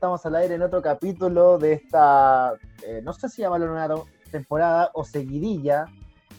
[0.00, 2.54] estamos al aire en otro capítulo de esta,
[2.86, 3.86] eh, no sé si llamarlo una
[4.30, 5.84] temporada o seguidilla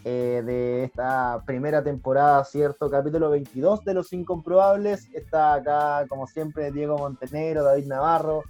[0.04, 2.90] eh, de esta primera temporada, ¿cierto?
[2.90, 5.08] Capítulo 22 de Los Incomprobables.
[5.14, 8.42] Está acá, como siempre, Diego Montenegro, David Navarro,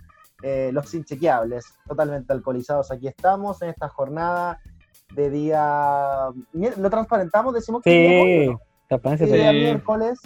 [0.43, 2.89] eh, los inchequeables, totalmente alcoholizados.
[2.89, 4.61] Aquí estamos en esta jornada
[5.13, 6.29] de día.
[6.53, 7.53] ¿Lo transparentamos?
[7.53, 8.55] Decimos que
[9.17, 10.21] sí, día miércoles.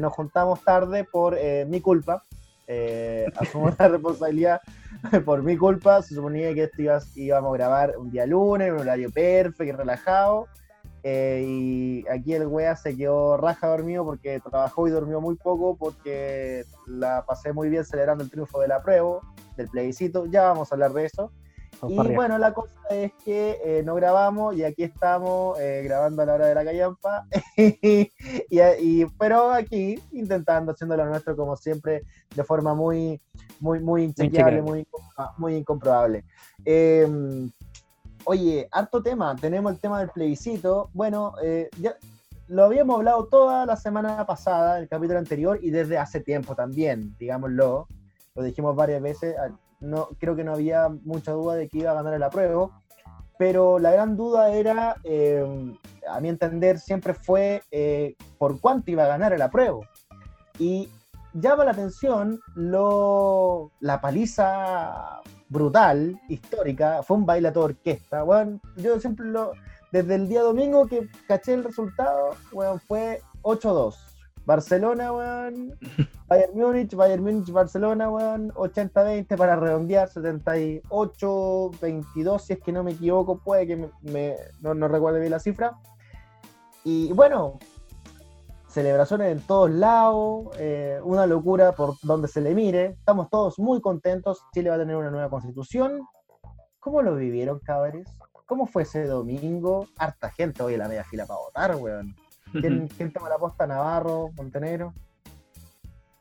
[0.00, 2.22] nos juntamos tarde por mi culpa
[2.66, 4.60] eh, asumo la responsabilidad
[5.24, 6.02] por mi culpa.
[6.02, 6.82] Se suponía que esto
[7.14, 10.46] íbamos a grabar un día lunes, un horario perfecto, relajado.
[11.06, 15.76] Eh, y aquí el wea se quedó raja dormido porque trabajó y durmió muy poco
[15.76, 19.20] porque la pasé muy bien celebrando el triunfo de la prueba,
[19.56, 20.24] del plebiscito.
[20.26, 21.30] Ya vamos a hablar de eso.
[21.88, 26.26] Y bueno, la cosa es que eh, no grabamos y aquí estamos eh, grabando a
[26.26, 27.26] la hora de la callampa.
[27.56, 32.02] y, pero aquí intentando haciendo lo nuestro como siempre
[32.34, 33.20] de forma muy,
[33.60, 34.86] muy, muy inchequeable, muy,
[35.38, 36.24] muy incomprobable.
[36.64, 37.50] Em,
[38.24, 39.36] oye, harto tema.
[39.36, 40.90] Tenemos el tema del plebiscito.
[40.92, 41.96] Bueno, eh, ya
[42.48, 47.14] lo habíamos hablado toda la semana pasada, el capítulo anterior, y desde hace tiempo también,
[47.18, 47.88] digámoslo.
[48.34, 49.36] Lo dijimos varias veces
[49.84, 52.72] no, creo que no había mucha duda de que iba a ganar el apruebo,
[53.38, 55.44] pero la gran duda era, eh,
[56.08, 59.86] a mi entender, siempre fue eh, por cuánto iba a ganar el apruebo.
[60.58, 60.88] Y
[61.32, 68.22] llama la atención lo, la paliza brutal, histórica, fue un baile a orquesta.
[68.22, 68.96] Bueno, yo
[69.92, 74.13] desde el día domingo que caché el resultado, bueno, fue 8-2.
[74.46, 75.78] Barcelona, weón.
[76.28, 78.52] Bayern Múnich, Bayern Múnich, Barcelona, weón.
[78.52, 84.88] 80-20 para redondear, 78-22, si es que no me equivoco, puede que me, no, no
[84.88, 85.78] recuerde bien la cifra.
[86.84, 87.58] Y bueno,
[88.68, 92.96] celebraciones en todos lados, eh, una locura por donde se le mire.
[92.98, 94.40] Estamos todos muy contentos.
[94.52, 96.02] Chile va a tener una nueva constitución.
[96.80, 98.06] ¿Cómo lo vivieron, cabres?
[98.46, 99.86] ¿Cómo fue ese domingo?
[99.96, 102.14] Harta gente hoy en la media fila para votar, weón.
[102.60, 103.66] ¿Quién, toma la posta?
[103.66, 104.30] ¿Navarro?
[104.36, 104.94] ¿Montenegro?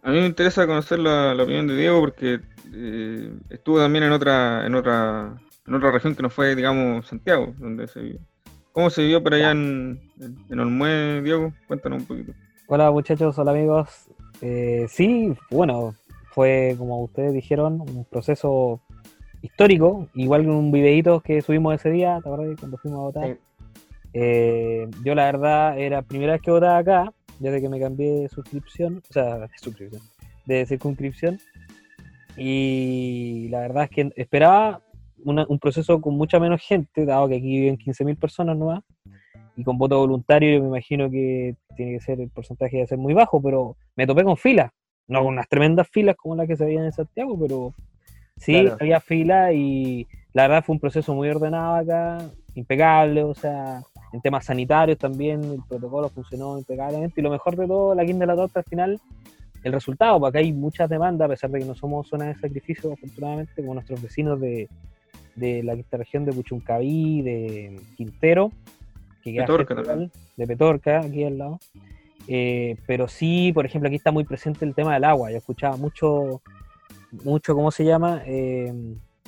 [0.02, 2.40] A mí me interesa conocer la, opinión de Diego porque
[2.74, 5.34] eh, estuvo también en otra, en otra,
[5.66, 8.20] en otra región que no fue, digamos, Santiago, donde se vivió.
[8.72, 10.02] ¿Cómo se vivió por allá en,
[10.50, 11.54] en Olmué, Diego?
[11.68, 12.34] Cuéntanos un poquito.
[12.68, 14.08] Hola muchachos, hola amigos.
[14.42, 15.96] Eh, sí, bueno,
[16.32, 18.82] fue como ustedes dijeron, un proceso
[19.42, 22.60] histórico, igual que un videíto que subimos ese día, ¿te acuerdas?
[22.60, 23.38] Cuando fuimos a votar.
[24.14, 28.30] Eh, yo la verdad era primera vez que votaba acá, desde que me cambié de
[28.30, 30.02] suscripción, o sea, de suscripción,
[30.46, 31.40] de circunscripción.
[32.38, 34.82] Y la verdad es que esperaba
[35.26, 38.84] un proceso con mucha menos gente, dado que aquí viven 15.000 personas nuevas,
[39.56, 42.98] y con voto voluntario yo me imagino que tiene que ser el porcentaje de ser
[42.98, 44.72] muy bajo, pero me topé con filas,
[45.08, 47.74] no con unas tremendas filas como las que se veían en Santiago, pero
[48.38, 52.18] sí, había filas y la verdad fue un proceso muy ordenado acá,
[52.56, 57.68] impecable, o sea, en temas sanitarios también el protocolo funcionó impecablemente y lo mejor de
[57.68, 59.02] todo, la quinta de la torta al final,
[59.64, 62.94] el resultado, porque hay muchas demandas, a pesar de que no somos zona de sacrificio,
[62.94, 64.70] afortunadamente, como nuestros vecinos de,
[65.36, 68.52] la quinta región de Puchuncaví, de Quintero,
[69.24, 71.60] que Petorca de Petorca, aquí al lado.
[72.28, 75.32] Eh, pero sí, por ejemplo, aquí está muy presente el tema del agua.
[75.32, 76.42] Yo escuchaba mucho,
[77.24, 78.22] mucho, ¿cómo se llama?
[78.26, 78.72] Eh,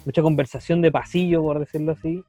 [0.06, 2.24] mucha conversación de pasillo, por decirlo así,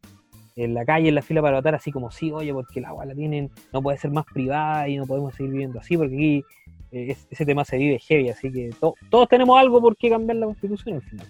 [0.57, 3.05] en la calle, en la fila para votar, así como, sí, oye, porque el agua
[3.05, 6.45] la tienen, no puede ser más privada y no podemos seguir viviendo así, porque aquí
[6.93, 10.47] eh, ese tema se vive heavy, así que todos tenemos algo por qué cambiar la
[10.47, 11.27] constitución al final.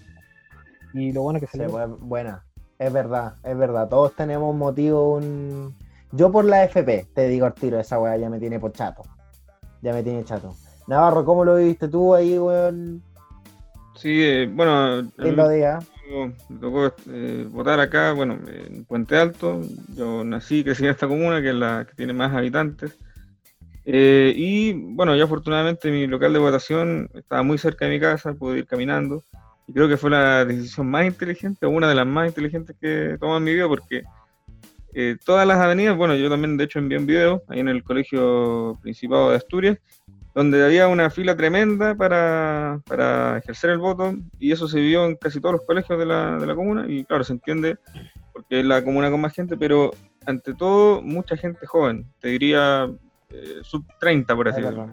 [0.93, 1.67] Y lo bueno es que se le...
[1.67, 2.45] Buena,
[2.79, 5.75] es verdad, es verdad, todos tenemos un motivo, un...
[6.13, 9.03] Yo por la FP, te digo al tiro, esa weá ya me tiene por chato,
[9.81, 10.55] ya me tiene chato.
[10.87, 13.03] Navarro, ¿cómo lo viste tú ahí, weón?
[13.95, 15.01] Sí, eh, bueno...
[15.17, 15.79] lo diga
[16.49, 19.61] me tocó eh, votar acá, bueno, en Puente Alto.
[19.95, 22.97] Yo nací y crecí en esta comuna, que es la que tiene más habitantes.
[23.85, 28.33] Eh, y bueno, ya afortunadamente mi local de votación estaba muy cerca de mi casa,
[28.33, 29.23] pude ir caminando.
[29.67, 33.13] Y creo que fue la decisión más inteligente, o una de las más inteligentes que
[33.13, 34.03] he tomado en mi vida, porque
[34.93, 37.83] eh, todas las avenidas, bueno, yo también de hecho envié un video ahí en el
[37.83, 39.77] Colegio Principado de Asturias,
[40.37, 45.15] donde había una fila tremenda para, para, ejercer el voto y eso se vio en
[45.15, 47.79] casi todos los colegios de la, de la comuna y claro, se entiende
[48.31, 49.89] porque es la comuna con más gente, pero
[50.27, 52.87] ante todo mucha gente joven, te diría
[53.31, 54.89] eh, sub 30 por así decirlo.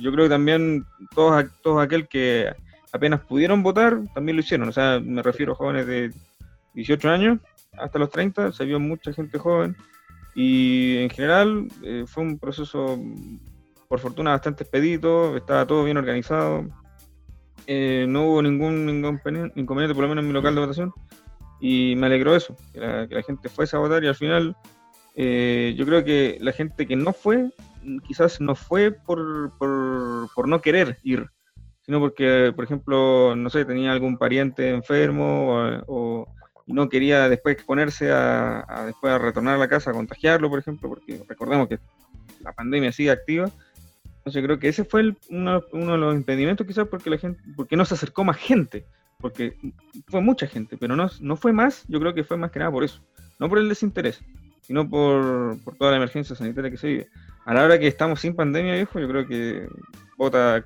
[0.00, 2.52] Yo creo que también todos, todos aquel que
[2.90, 6.12] apenas pudieron votar también lo hicieron, o sea, me refiero a jóvenes de
[6.74, 7.38] 18 años
[7.78, 9.76] hasta los 30, se vio mucha gente joven
[10.34, 12.98] y en general eh, fue un proceso
[13.90, 16.64] por fortuna bastante expedito, estaba todo bien organizado.
[17.66, 20.92] eh, no hubo ningún, inconveniente, por lo menos en mi local de votación,
[21.60, 24.56] y me alegró eso, que la, gente fuese a votar y al final
[25.16, 27.50] eh, yo creo que la gente que no fue,
[28.06, 31.28] quizás no fue por, por, no querer ir,
[31.84, 36.28] sino porque, por ejemplo, no sé, tenía algún pariente enfermo o,
[36.68, 40.60] no quería después exponerse a, a, después a retornar a la casa a contagiarlo, por
[40.60, 41.80] ejemplo, porque recordemos que
[42.40, 43.50] la pandemia sigue activa
[44.20, 47.86] entonces creo que ese fue uno, de los impedimentos quizás porque la gente, porque no
[47.86, 48.84] se acercó más gente,
[49.18, 49.56] porque
[50.08, 52.70] fue mucha gente, pero no, no fue más, yo creo que fue más que nada
[52.70, 53.02] por eso,
[53.38, 54.20] no por el desinterés,
[54.60, 57.08] sino por, toda la emergencia sanitaria que se vive.
[57.46, 59.66] A la hora que estamos sin pandemia, viejo, yo creo que
[60.18, 60.62] vota,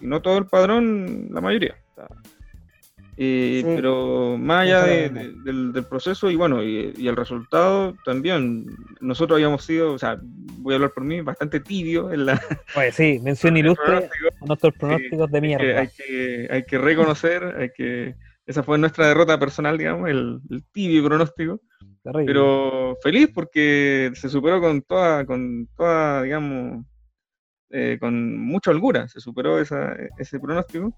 [0.00, 1.76] si no todo el padrón, la mayoría.
[3.20, 8.64] Eh, pero más allá del, proceso y bueno, y, el resultado también,
[9.00, 12.40] nosotros habíamos sido, o sea, voy a hablar por mí, bastante tibio en la...
[12.74, 14.08] Pues sí, mención ilustre
[14.46, 15.80] nuestros pronósticos de mierda.
[15.80, 18.14] Hay que, hay que reconocer, hay que...
[18.46, 21.60] Esa fue nuestra derrota personal, digamos, el, tibio pronóstico.
[22.24, 26.84] Pero feliz porque se superó con toda, con toda digamos,
[27.70, 30.94] eh, con mucha holgura, se superó esa, ese pronóstico.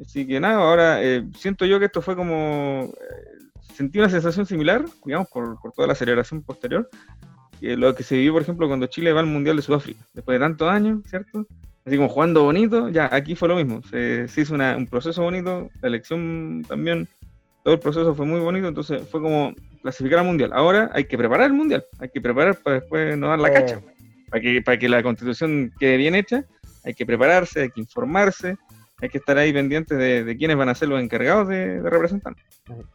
[0.00, 2.92] Así que nada, ahora eh, siento yo que esto fue como.
[2.92, 6.88] Eh, sentí una sensación similar, digamos, por, por, toda la celebración posterior,
[7.60, 10.36] que lo que se vivió, por ejemplo, cuando Chile va al Mundial de Sudáfrica, después
[10.36, 11.46] de tantos años, ¿cierto?
[11.88, 13.80] Así como jugando bonito, ya aquí fue lo mismo.
[13.84, 17.08] Se, hizo un proceso bonito, la elección también,
[17.64, 20.50] todo el proceso fue muy bonito, entonces fue como clasificar al Mundial.
[20.52, 23.80] Ahora hay que preparar el Mundial, hay que preparar para después no dar la cacha.
[24.28, 26.44] Para que, para que la constitución quede bien hecha,
[26.84, 28.58] hay que prepararse, hay que informarse,
[29.00, 32.34] hay que estar ahí pendientes de, de quiénes van a ser los encargados de, representar.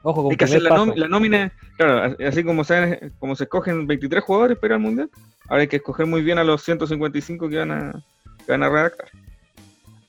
[0.02, 4.58] Ojo, hay que hacer la, nómina, claro, así como se, como se escogen 23 jugadores
[4.58, 5.10] para el Mundial,
[5.48, 8.04] ahora hay que escoger muy bien a los 155 que van a,
[8.46, 9.08] que van a redactar.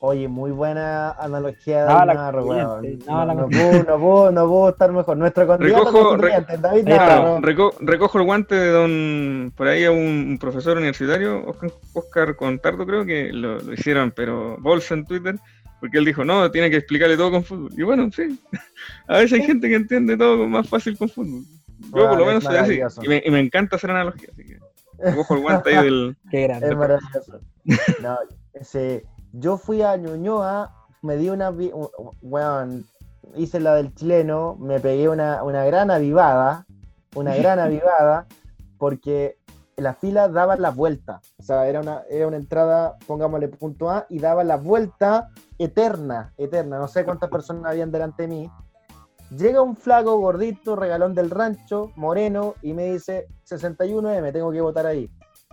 [0.07, 5.17] Oye, muy buena analogía de no, la no, no, puedo, no, puedo, estar mejor.
[5.17, 6.89] Nuestro recojo, David
[7.81, 11.57] recojo el guante de don, por ahí a un, profesor universitario,
[11.95, 15.37] Oscar Contardo creo que lo, lo hicieron, pero bolsa en Twitter,
[15.85, 17.71] porque él dijo, no, tiene que explicarle todo con fútbol.
[17.77, 18.41] Y bueno, sí,
[19.07, 21.43] a veces hay gente que entiende todo más fácil con fútbol.
[21.95, 22.81] Yo por lo menos soy así.
[23.03, 26.17] Y me, y me, encanta hacer analogía, así que cojo el guante ahí del...
[26.31, 26.71] Qué grande.
[26.71, 27.41] Es maravilloso.
[28.01, 28.17] No,
[28.55, 31.53] ese, yo fui a Ñuñoa, me di una...
[32.23, 32.83] Bueno,
[33.37, 36.65] hice la del chileno, me pegué una, una gran avivada,
[37.15, 38.27] una gran avivada,
[38.79, 39.37] porque
[39.77, 41.21] la fila daba la vuelta.
[41.39, 46.33] O sea, era una, era una entrada, pongámosle punto A, y daba la vuelta eterna,
[46.37, 46.79] eterna.
[46.79, 48.51] No sé cuántas personas habían delante de mí.
[49.31, 54.87] Llega un flaco gordito, regalón del rancho, moreno, y me dice 61M, tengo que votar
[54.87, 55.11] ahí.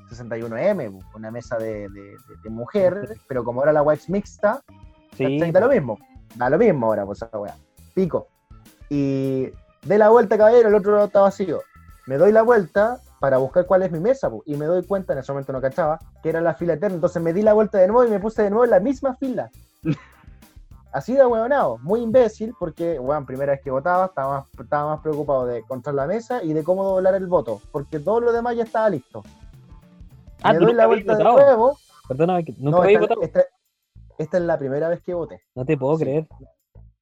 [0.10, 4.62] 61M, una mesa de, de, mujer, pero como era la Wax mixta,
[5.16, 5.40] sí.
[5.52, 5.98] da lo mismo.
[6.36, 7.56] Da lo mismo ahora, pues esa weá.
[7.94, 8.28] Pico.
[8.90, 9.50] Y
[9.84, 11.62] de la vuelta, caballero, el otro lado está vacío.
[12.08, 15.20] Me doy la vuelta, para buscar cuál es mi mesa, y me doy cuenta, en
[15.20, 17.88] ese momento no cachaba, que era la fila eterna, entonces me di la vuelta de
[17.88, 19.52] nuevo y me puse de nuevo en la misma fila.
[20.92, 25.02] Así de huevonado, muy imbécil, porque, bueno, primera vez que votaba, estaba más, estaba más
[25.02, 28.56] preocupado de encontrar la mesa y de cómo doblar el voto, porque todo lo demás
[28.56, 29.22] ya estaba listo.
[30.42, 31.78] Ah, me doy la vuelta de nuevo.
[32.08, 33.22] Perdona, nunca esta, votado.
[33.22, 33.46] Esta,
[34.18, 35.44] esta, es la primera vez que voté.
[35.54, 36.28] No te puedo creer.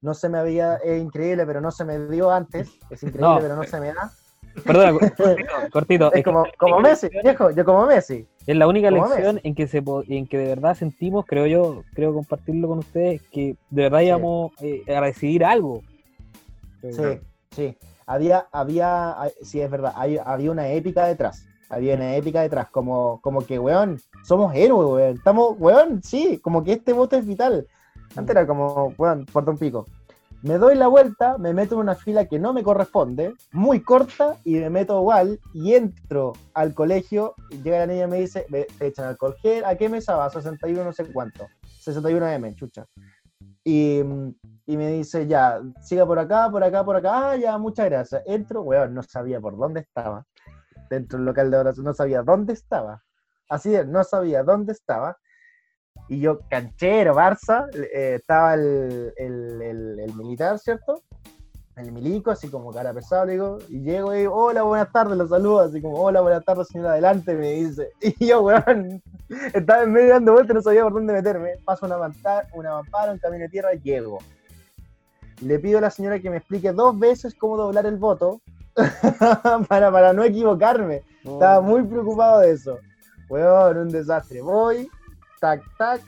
[0.01, 2.69] No se me había, es increíble, pero no se me dio antes.
[2.89, 4.11] Es increíble, pero no se me da.
[4.65, 4.99] Perdón,
[5.71, 6.13] cortito.
[6.13, 8.25] Es, como, como Messi, viejo, yo como Messi.
[8.45, 12.13] Es la única lección en que se en que de verdad sentimos, creo yo, creo
[12.13, 15.81] compartirlo con ustedes, que de verdad íbamos eh, a decidir algo.
[16.81, 17.19] Sí,
[17.51, 17.77] sí.
[18.05, 21.45] Había, había, sí es verdad, había una épica detrás.
[21.69, 25.17] Había una épica detrás, como, como que, weón, somos héroes, weón.
[25.17, 27.67] Estamos, weón, sí, como que este voto es vital.
[28.15, 29.85] Antes era como, weón, por un pico.
[30.41, 34.37] Me doy la vuelta, me meto en una fila que no me corresponde, muy corta,
[34.45, 38.45] y me meto igual, y entro al colegio, y llega la niña y me dice,
[38.49, 40.29] me echan alcohol gel, ¿a qué mesa va?
[40.29, 41.45] 61 no sé cuánto,
[41.83, 42.85] 61M, chucha.
[43.65, 43.99] Y,
[44.65, 48.23] y, me dice, ya, siga por acá, por acá, por acá, ah, ya, muchas gracias.
[48.25, 50.25] Entro, weón, no sabía por dónde estaba,
[50.89, 53.03] dentro del local de oración, no sabía dónde estaba.
[53.49, 55.17] Así es, no sabía dónde estaba
[56.07, 61.03] y yo, canchero, Barça, eh, estaba el, el, el, militar, ¿cierto?
[61.75, 65.27] El milico, así como cara pesada, digo, y llego y digo, hola, buenas tardes, lo
[65.27, 67.91] saludo, así como, hola, buenas tardes, señor, adelante, me dice.
[68.01, 69.01] Y yo, weón,
[69.53, 71.51] estaba en medio dando vueltas, no sabía por dónde meterme.
[71.63, 74.17] Paso una mampara, una mampara, un camino de tierra, llego.
[75.41, 78.41] Le pido a la señora que me explique dos veces cómo doblar el voto
[79.69, 81.03] para, para no equivocarme.
[81.23, 82.77] Estaba muy preocupado de eso.
[83.29, 84.41] Weón, un desastre.
[84.41, 84.89] Voy,
[85.39, 86.01] tac, tac,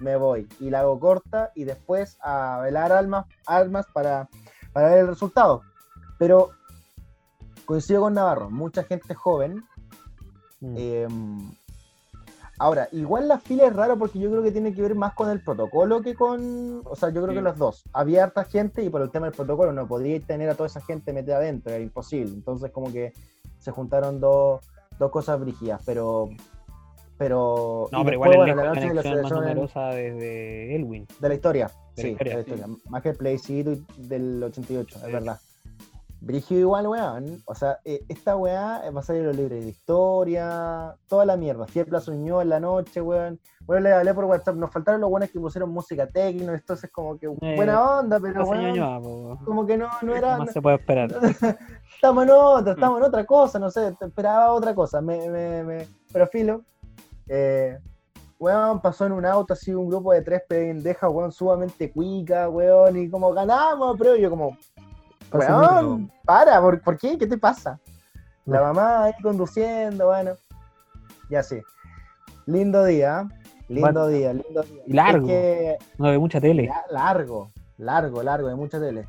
[0.00, 0.48] me voy.
[0.60, 4.28] Y la hago corta y después a velar almas, almas para,
[4.72, 5.62] para ver el resultado.
[6.18, 6.50] Pero
[7.64, 9.64] coincido con Navarro, mucha gente joven.
[10.60, 10.74] Mm.
[10.78, 11.54] em,
[12.58, 15.28] ahora, igual la fila es raro porque yo creo que tiene que ver más con
[15.30, 16.82] el protocolo que con.
[16.84, 17.34] O sea, yo creo Sí.
[17.36, 17.84] que los dos.
[17.92, 20.80] Había harta gente y por el tema del protocolo no podía tener a toda esa
[20.80, 22.32] gente metida adentro, era imposible.
[22.32, 23.12] Entonces, como que
[23.58, 24.60] se juntaron dos,
[24.98, 26.28] dos cosas brígidas, pero.
[27.18, 27.88] Pero.
[27.92, 31.06] No, pero igual es bueno, la la la conexión más numerosa desde Elwin.
[31.18, 31.66] de la historia.
[31.96, 32.50] De la sí, historia, de la sí.
[32.52, 32.76] historia.
[32.90, 35.06] Más que el plebiscito del 88, Sí.
[35.06, 35.38] es verdad.
[36.18, 37.42] Brígido igual, weón.
[37.46, 41.66] O sea, eh, esta weá va a salir los libros de historia, toda la mierda.
[41.88, 43.38] Plaza Uñó en la noche, weón.
[43.60, 44.56] Bueno, le hablé por WhatsApp.
[44.56, 46.52] Nos faltaron los buenos que pusieron música tecno.
[46.54, 49.38] Entonces, como que Eh, buena onda, pero weón, po.
[49.44, 50.38] como que no, no ¿Qué era.
[50.38, 51.10] más se puede esperar?
[51.94, 55.00] Estamos en otra, estamos en otra cosa, no sé, esperaba otra cosa.
[55.00, 56.62] Me, me, me- Pero filo.
[57.28, 57.78] Eh,
[58.38, 62.96] weón, pasó en un auto así un grupo de tres pendejas, weón, sumamente cuica, weón,
[62.96, 64.56] y como ganamos, pero yo como,
[65.32, 67.16] weón, para, ¿por, por qué?
[67.18, 67.78] ¿Qué te pasa?
[68.44, 70.32] La mamá ahí conduciendo, bueno.
[71.28, 71.60] Ya sí.
[72.46, 73.26] Lindo día,
[73.68, 74.06] lindo Bueno.
[74.06, 74.82] día, lindo día.
[74.86, 75.26] Largo.
[75.26, 76.68] Es que No, de mucha tele.
[76.68, 79.06] la- largo, largo, largo, de mucha tele.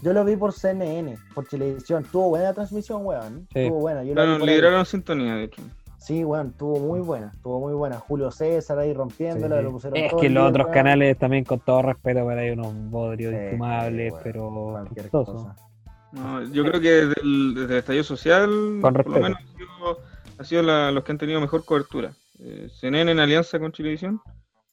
[0.00, 2.04] Yo lo vi por CNN, por televisión.
[2.10, 3.46] Tuvo buena la transmisión, weón.
[3.54, 3.68] Sí.
[3.68, 4.02] Tuvo buena.
[4.02, 4.54] Yo lo Bueno, vi por ahí.
[4.56, 5.62] lideraron sintonía, de hecho.
[6.02, 7.32] Sí, weón, tuvo muy buena.
[7.42, 7.96] Tuvo muy buena.
[7.98, 9.62] Julio César ahí rompiéndola, Sí.
[9.62, 12.74] lo pusieron Es todo que los otros canales también, con todo respeto, pero hay unos
[12.90, 15.42] bodrios Sí, infumables, pero cualquier chistosos.
[15.44, 15.56] cosa.
[16.12, 19.16] No, yo creo que desde el, desde el estallido social, por respeto.
[19.18, 19.98] lo menos ha sido,
[20.38, 22.12] ha sido la- los que han tenido mejor cobertura.
[22.40, 24.20] Eh, CNN en alianza con Chilevisión.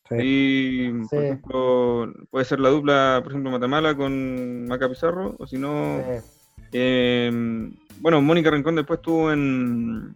[0.09, 0.15] Sí.
[0.19, 1.15] Y, por Sí.
[1.17, 6.25] ejemplo, puede ser la dupla, por ejemplo, Matamala con Maca Pizarro, o si no, Sí.
[6.73, 7.69] eh,
[8.01, 10.15] bueno, Mónica Rincón después estuvo en,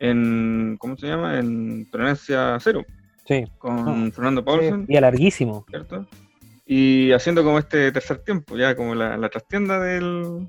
[0.00, 1.38] en, ¿cómo se llama?
[1.38, 2.84] En Tolerancia Cero,
[3.28, 3.44] Sí.
[3.58, 4.10] con Ah.
[4.12, 5.64] Fernando Paulsen, Día larguísimo.
[5.70, 6.06] ¿cierto?
[6.66, 10.46] Y haciendo como este tercer tiempo, ya como la, la trastienda del,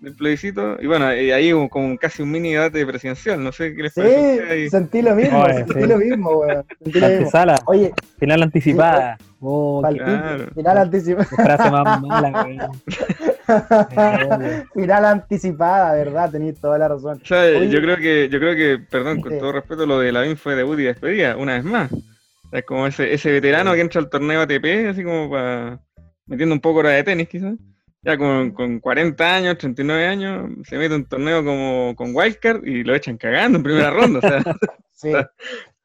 [0.00, 0.76] del plebiscito.
[0.80, 3.92] Y bueno, y ahí hubo como casi un mini debate presidencial, no sé qué les
[3.94, 4.16] parece.
[4.16, 4.64] a ustedes ahí.
[4.64, 5.86] Sí, sentí lo mismo, Oye, sentí sí.
[5.86, 6.64] lo mismo, weón.
[6.82, 7.26] Sentí La lo mismo.
[7.26, 9.18] antesala, Oye, final anticipada.
[9.40, 10.46] Oh, qué palpito, claro.
[10.54, 11.28] final anticipado.
[11.36, 12.58] frase más mala, weón.
[14.74, 16.30] final anticipada, ¿verdad?
[16.30, 17.20] Tenéis toda la razón.
[17.22, 17.68] O sea, Oye.
[17.68, 19.38] yo creo que, yo creo que, perdón, con Sí.
[19.38, 21.92] todo respeto, lo de Lavín fue debut y despedida, una vez más.
[21.92, 25.80] O sea, es como ese, ese veterano que entra al torneo ATP, así como para
[26.26, 27.54] metiendo un poco hora de tenis, quizás.
[28.02, 32.84] Ya con, con 40 años, 39 años, se mete un torneo como con Wildcard y
[32.84, 34.18] lo echan cagando en primera ronda.
[34.18, 34.42] O sea,
[34.92, 35.12] Sí.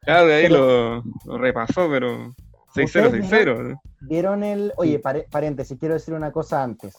[0.02, 2.30] claro, de ahí Pero- lo, lo repasó, pero
[2.76, 3.80] 6-0, ¿Ustedes 6-0.
[4.02, 4.72] ¿Vieron el.
[4.78, 6.96] Oye, pare- paréntesis, quiero decir una cosa antes.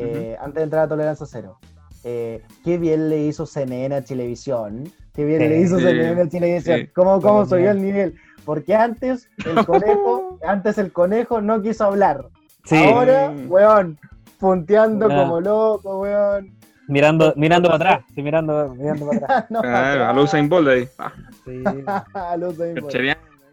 [0.00, 1.58] Eh, Antes de entrar a Tolerancia Cero.
[2.04, 4.84] Eh, qué bien le hizo CNN a Televisión.
[5.14, 5.48] Qué bien Sí.
[5.48, 6.80] le hizo Sí, CNN a Televisión.
[6.80, 6.86] sí.
[6.94, 7.76] ¿Cómo, cómo subió bien.
[7.76, 8.14] el nivel?
[8.44, 12.28] Porque antes el conejo, antes el conejo no quiso hablar.
[12.64, 13.98] Sí, Ahora, weón,
[14.38, 16.54] punteando como loco, weón.
[16.86, 18.04] mirando, mirando para atrás.
[18.14, 19.50] Sí, mirando, mirando para atrás.
[19.50, 20.88] no, a Usain Bolt ahí.
[20.98, 21.12] Ah,
[21.44, 21.62] Sí.
[22.14, 22.92] a los Usain Bolt.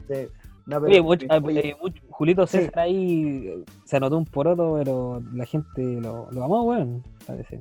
[0.08, 0.28] Sí.
[0.68, 2.58] No, pero- Oye, mucho- oye, mucho- Julito Sí.
[2.58, 7.04] César ahí eh, se anotó un poroto, pero la gente lo, lo amó, weón.
[7.28, 7.60] Parece.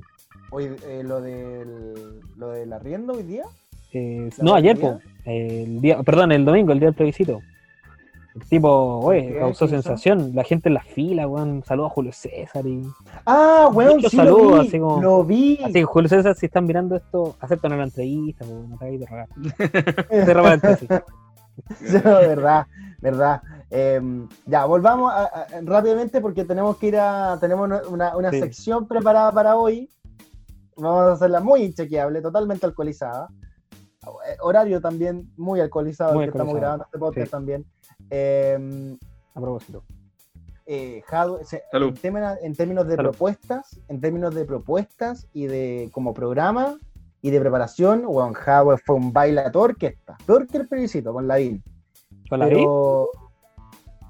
[0.51, 3.43] oye, eh, lo del lo del arriendo hoy día.
[3.93, 4.99] Eh, ¿La no, ayer, po.
[5.25, 7.41] el día, perdón, el domingo, el día del plebiscito.
[8.35, 8.69] El tipo,
[8.99, 10.31] oye, causó sensación.
[10.35, 11.63] La gente en la fila, weón.
[11.63, 12.81] Saludos a Julio César y.
[13.25, 14.67] Ah, weón, Muchos sí saludos, lo vi.
[14.67, 15.59] así como- Lo vi.
[15.63, 18.99] Así que Julio César, si están mirando esto, aceptan una entrevista, po, no te hagáis
[18.99, 19.27] de rogar.
[20.09, 20.89] Cierra paréntesis.
[21.79, 22.65] Sí, verdad,
[23.05, 23.41] verdad.
[23.69, 24.01] Eh,
[24.45, 27.37] ya, volvamos a- a- rápidamente porque tenemos que ir a.
[27.39, 28.39] Tenemos una, una Sí.
[28.41, 29.89] sección preparada para hoy.
[30.75, 33.29] Vamos a hacerla muy inchequeable, totalmente alcoholizada.
[34.03, 37.31] Eh, Horario también muy alcoholizado, Muy el que estamos grabando este podcast sí.
[37.31, 37.65] también.
[38.09, 38.97] Eh,
[39.33, 39.83] A propósito.
[40.67, 41.01] eh,
[41.43, 41.89] se- Salud.
[41.89, 43.09] en, términos- en términos de Salud.
[43.11, 46.77] propuestas, en términos de propuestas y de como programa
[47.21, 51.39] y de preparación, bueno, Hardware fue un baile orquesta, peor que el plebiscito con la
[52.25, 52.29] VIN.
[52.29, 52.55] ¿Con la vi?
[52.55, 53.09] Pero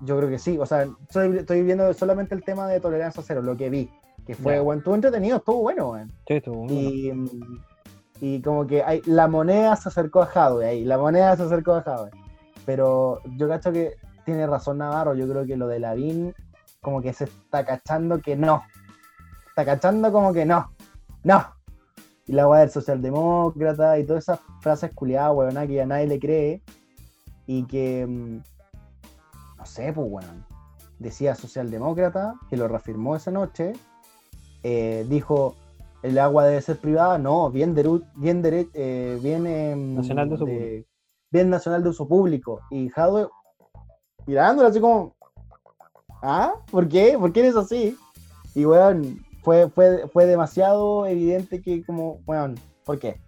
[0.01, 3.41] yo creo que sí, o sea, estoy, estoy viendo solamente el tema de tolerancia cero,
[3.41, 3.89] lo que vi,
[4.25, 4.61] que fue, Ya.
[4.61, 6.11] bueno, estuvo entretenido, estuvo bueno, weón.
[6.27, 6.73] Sí, estuvo bueno.
[6.73, 7.13] Y,
[8.19, 11.73] y como que hay, la moneda se acercó a Hadwe ahí, la moneda se acercó
[11.73, 12.11] a Hadwe.
[12.65, 13.95] Pero yo cacho que
[14.25, 16.33] tiene razón Navarro, yo creo que lo de Lavín
[16.81, 18.63] como que se está cachando que no.
[19.49, 20.71] Está cachando como que no.
[21.23, 21.45] No.
[22.27, 26.19] Y la weá del socialdemócrata y todas esas frases culiadas, weón, que ya nadie le
[26.19, 26.61] cree.
[27.47, 28.37] Y que, mm,
[29.57, 30.45] no sé, pues, weón.
[30.99, 33.73] Decía socialdemócrata, que lo reafirmó esa noche.
[34.67, 35.55] eh, dijo,
[36.01, 37.75] el agua debe ser privada, no, bien,
[38.15, 40.45] bien, eh, bien, em, Nacional de uso
[41.31, 42.61] bien nacional de uso público.
[42.71, 43.27] Y Jadwe
[44.25, 45.15] mirándola así como,
[46.21, 46.53] ¿ah?
[46.71, 47.17] ¿Por qué?
[47.19, 47.97] ¿Por qué eres así?
[48.55, 53.21] Y weón, fue, fue, fue demasiado evidente que como, weón, ¿por qué?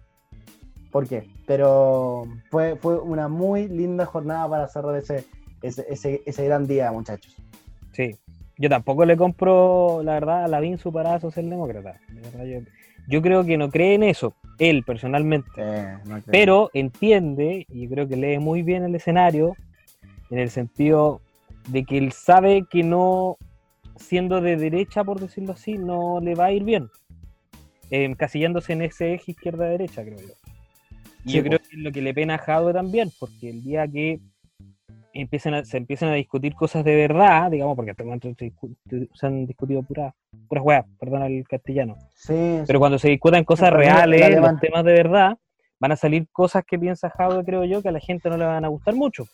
[0.90, 1.28] ¿Por qué?
[1.46, 5.24] Pero fue, fue una muy linda jornada para cerrar ese,
[5.62, 7.36] ese, ese, ese gran día, muchachos.
[7.92, 8.16] Sí,
[8.56, 12.00] yo tampoco le compro, la verdad, a Lavín su parada socialdemócrata.
[12.08, 12.60] De verdad, yo,
[13.08, 15.50] yo creo que no cree en eso, él personalmente.
[15.56, 19.56] Eh, no pero entiende, y creo que lee muy bien el escenario,
[20.30, 21.20] en el sentido
[21.68, 23.36] de que él sabe que no,
[23.96, 26.88] siendo de derecha, por decirlo así, no le va a ir bien.
[27.90, 30.34] Encasillándose en ese eje izquierda-derecha, creo yo.
[31.28, 33.62] Y Sí, yo creo que es lo que le pena a Jadwe también, porque el
[33.62, 34.18] día que
[35.54, 38.28] a- se empiezan a discutir cosas de verdad, digamos, porque hasta el momento
[39.14, 40.14] se, han discutido puras
[40.48, 44.92] puras weas, perdona el castellano, Sí, pero cuando se discutan cosas reales, los temas de
[44.92, 45.36] verdad,
[45.78, 48.46] van a salir cosas que piensa Jadwe, creo yo, que a la gente no le
[48.46, 49.24] van a gustar mucho.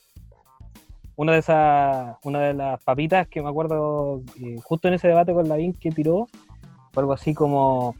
[1.14, 5.32] Una de esas, una de las papitas que me acuerdo eh, justo en ese debate
[5.32, 6.26] con Lavín que tiró,
[6.92, 7.94] fue algo así como,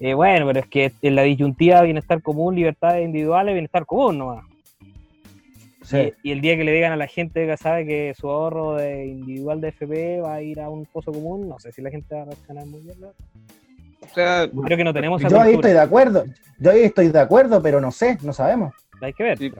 [0.00, 4.44] eh, bueno, pero es que en la disyuntiva bienestar común, libertades individuales, bienestar común nomás.
[5.82, 6.12] sí.
[6.22, 8.76] Y, y el día que le digan a la gente que sabe que su ahorro
[8.76, 11.90] de individual de FP va a ir a un pozo común, no sé si la
[11.90, 13.00] gente va a reaccionar muy bien.
[13.00, 13.08] ¿no?
[14.00, 16.24] O sea, Creo que no tenemos Yo ahí estoy de acuerdo.
[16.58, 18.74] Yo ahí estoy de acuerdo, pero no sé, no sabemos.
[19.02, 19.38] Hay que ver.
[19.38, 19.50] Sí,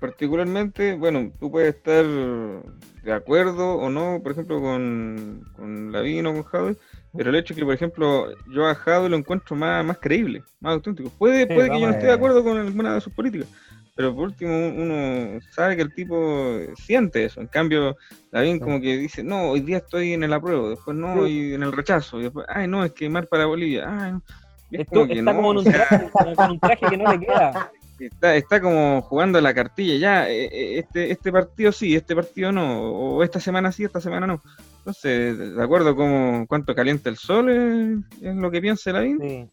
[0.00, 6.34] particularmente, bueno, tú puedes estar de acuerdo o no, por ejemplo, con, con Lavín o
[6.34, 6.76] con Jadwe,
[7.16, 10.74] pero el hecho que, por ejemplo, yo a Jadwe lo encuentro más, más creíble, más
[10.74, 11.10] auténtico.
[11.18, 12.16] Puede, puede que yo no esté de ver.
[12.16, 13.48] acuerdo con alguna de sus políticas,
[13.94, 17.40] pero por último uno sabe que el tipo siente eso.
[17.40, 17.96] En cambio,
[18.30, 21.62] Lavín como que dice, no, hoy día estoy en el apruebo, después no, y en
[21.62, 24.22] el rechazo, y después, ay, no, es que mal para Bolivia, ay, no.
[24.70, 26.96] Y es Esto- como que está no, como en un traje, con un traje que
[26.96, 27.70] no le queda.
[28.00, 32.50] Está, está como jugando la cartilla, ya, eh, eh, este, este partido sí, este partido
[32.50, 34.42] no, o esta semana sí, esta semana no.
[34.82, 39.18] Entonces, de de acuerdo con cuánto calienta el sol es, es lo que piensa Lavín.
[39.20, 39.48] Sí.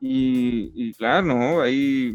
[0.00, 2.14] Y, y claro, no, ahí...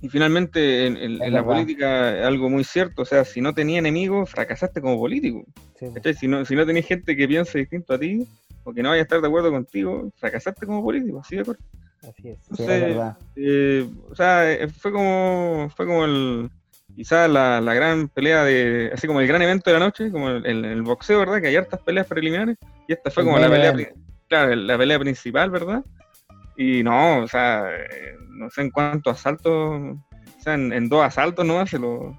[0.00, 3.40] Y finalmente en, en- Es en la política es algo muy cierto, o sea, si
[3.40, 5.44] no tenía enemigos, fracasaste como político.
[5.78, 5.86] sí.
[5.92, 6.14] ¿cachai?
[6.14, 8.24] Si no, si no tenés gente que piense distinto a ti,
[8.64, 11.62] o que no vaya a estar de acuerdo contigo, fracasaste como político, ¿sí de acuerdo?
[12.08, 12.38] así es.
[12.38, 13.16] Sí, Entonces, es verdad.
[13.36, 16.48] eh, o sea, eh, fue como, fue como el,
[16.98, 20.30] quizás la, la gran pelea de, así como el gran evento de la noche, como
[20.30, 21.40] el, el- el boxeo, ¿verdad?
[21.40, 22.56] Que hay hartas peleas preliminares,
[22.88, 23.72] y esta fue como la pelea,
[24.26, 25.84] claro, la pelea principal, ¿verdad?
[26.56, 29.96] Y no, o sea, eh, no sé en cuántos asaltos, o
[30.40, 32.18] sea, en, en dos asaltos nomás se lo,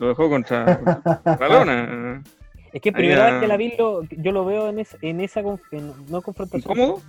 [0.00, 0.76] lo dejó contra,
[1.24, 2.22] contra la lona.
[2.72, 5.38] Es que primera vez que la vi, lo, yo lo veo en, es- en esa
[5.70, 6.62] en- no confrontación.
[6.76, 7.00] ¿Incómodo?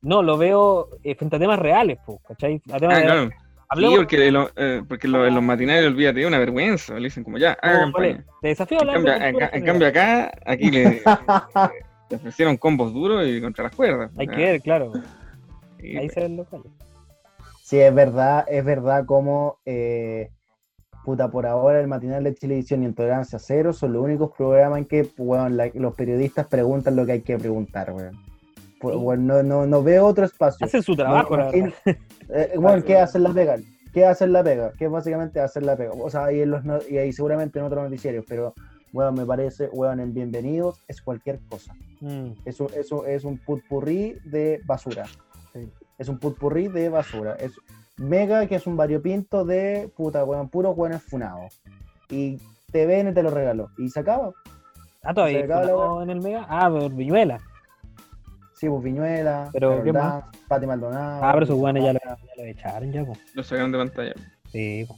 [0.00, 2.62] No, lo veo eh, frente a temas reales, po, ¿cachai?
[2.72, 3.30] A temas Ah, de- claro.
[3.68, 6.94] Hablemos- Sí, porque, lo- eh, porque lo- en los matinales, olvídate, es una vergüenza.
[6.94, 8.36] Le dicen como ya, haga no, vale, campaña.
[8.42, 11.02] te desafío En de cambio, en, en cambio acá, aquí le,
[12.10, 14.10] le ofrecieron combos duros y contra las cuerdas.
[14.16, 14.92] Hay que ver, claro.
[15.78, 16.68] y, Ahí pues, se ven los cuales.
[17.62, 20.30] Sí, es verdad, es verdad como eh,
[21.04, 24.84] puta, por ahora el matinal de televisión y Intolerancia Cero son los únicos programas en
[24.84, 25.08] que
[25.50, 28.16] la- los periodistas preguntan lo que hay que preguntar, weón.
[28.92, 28.98] Sí.
[28.98, 30.66] weón, no, no, no veo otro espacio.
[30.66, 32.00] Hacen su trabajo, la imagino- verdad.
[32.28, 33.56] Eh, bueno, ¿qué hacen la pega?
[33.92, 34.72] ¿Qué hacen la pega?
[34.76, 35.92] ¿Qué básicamente hacer la pega?
[35.92, 38.52] O sea, y, en los no- y ahí seguramente en otros noticiarios, pero,
[38.92, 41.72] weón, me parece, weón, en Bienvenidos es cualquier cosa.
[42.00, 42.68] Mm, Es un,
[43.06, 45.04] es un, putpurrí de basura.
[45.52, 45.70] Sí.
[45.98, 47.36] Es un putpurrí de basura.
[47.36, 47.52] Es
[47.96, 51.60] Mega, que es un variopinto de puta, weón, puros weones funados.
[52.10, 52.38] Y
[52.72, 53.68] TVN te lo regaló.
[53.78, 54.32] Y se acaba.
[55.04, 56.44] Ah, todavía Se acaba la funado en el Mega.
[56.48, 57.38] Ah, por Viñuela.
[58.56, 60.24] Sí, pues Viñuela, Pero, ¿qué más?
[60.48, 61.22] Pati Maldonado.
[61.22, 63.18] Ah, pero esos guanes ya lo, ya lo echaron ya, pues.
[63.34, 64.14] lo sacaron de pantalla.
[64.50, 64.96] Sí, po.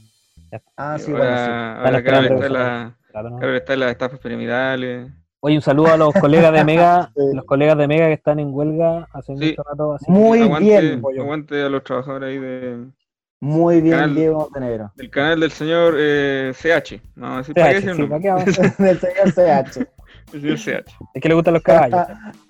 [0.77, 1.51] Ah, sí, ahora, bueno, sí.
[1.85, 2.95] ahora Carol está, la,
[3.29, 3.37] ¿no?
[3.39, 5.11] Carol está en las estafas piramidales.
[5.41, 7.21] Oye, un saludo a los colegas de Mega, Sí.
[7.35, 9.45] los colegas de Mega que están en huelga hace Sí.
[9.49, 9.93] mucho rato.
[9.93, 11.01] Así Muy aguante, bien.
[11.19, 12.85] Aguante a los trabajadores ahí de,
[13.41, 14.91] Muy bien, Canal- Diego Montenegro.
[14.95, 17.01] del canal del señor eh, CH.
[17.15, 18.19] No, para qué sí, decir ¿para no.
[18.21, 18.45] qué vamos?
[18.77, 19.87] Del señor CH.
[20.33, 20.91] El señor CH.
[21.13, 22.07] Es que le gustan los caballos.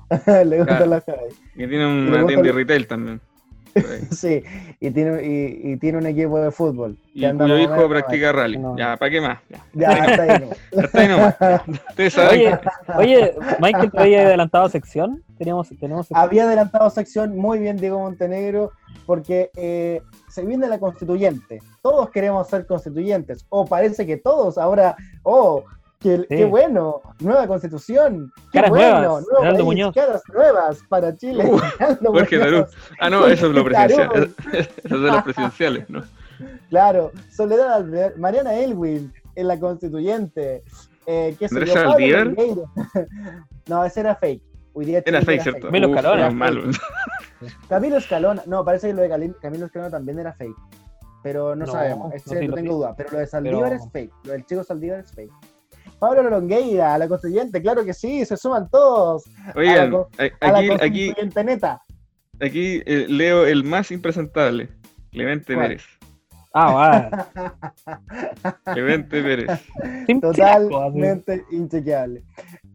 [0.45, 0.85] Le Claro.
[0.87, 1.23] las caras.
[1.55, 3.21] Y tiene una gusta tienda de retail también.
[4.11, 4.43] Sí,
[4.79, 6.97] y tiene, y, y tiene un equipo de fútbol.
[7.13, 8.57] Y cuyo hijo menos- practica rally.
[8.57, 8.75] No.
[8.75, 9.37] Ya, ¿para qué más?
[9.47, 10.81] Ya, Ya, está ahí, ¿no?
[10.81, 11.35] hasta ahí nomás.
[11.89, 12.59] Ustedes saben Oye,
[12.97, 15.23] oye, Michael, ¿te había adelantado sección?
[15.37, 16.19] Teníamos, tenemos sección.
[16.27, 18.71] Había adelantado sección muy bien Diego Montenegro
[19.05, 21.61] porque eh, se viene la constituyente.
[21.83, 23.45] Todos queremos ser constituyentes.
[23.49, 25.63] O parece que todos ahora, oh,
[25.99, 28.31] qué, qué bueno, nueva constitución.
[28.51, 29.93] Qué Caras bueno, nuevas, nuevo país, Muñoz.
[29.95, 31.45] caras nuevas para Chile.
[31.45, 31.57] Uh,
[32.05, 32.51] Jorge Muñoz.
[32.51, 32.65] Tarú.
[32.99, 34.33] Ah, no, eso es lo presidencial.
[34.53, 36.03] Eso es de los presidenciales, ¿no?
[36.69, 40.63] Claro, Soledad Alvear, Mariana Elwin en la constituyente.
[41.05, 41.75] eh, ¿qué ¿Andrés?
[41.75, 42.25] Longueira.
[43.67, 44.41] no, ese era fake.
[44.73, 45.67] Hoy día Era Chile fake, ¿cierto?
[45.67, 46.29] Camilo Escalona.
[46.29, 46.61] malo.
[47.67, 50.55] Camilo Escalona, no, parece que lo de Camilo Escalona también era fake.
[51.21, 52.67] Pero no, No, sabemos, no, sí, no tengo sí.
[52.67, 52.93] duda.
[52.95, 54.13] Pero lo de Saldívar Pero- es fake.
[54.23, 55.31] Lo del chico Saldívar es fake.
[55.99, 59.23] Pablo Longueira, a la constituyente, claro que sí, se suman todos.
[59.55, 61.13] Oigan, A la co- a- A la aquí, aquí,
[61.45, 61.81] neta.
[62.41, 64.69] aquí eh, leo el más impresentable.
[65.11, 65.67] Clemente ¿Cuál?
[65.67, 65.83] Pérez.
[66.53, 67.73] Ah, va.
[68.73, 69.47] Clemente Pérez.
[70.21, 72.23] Totalmente inchequeable.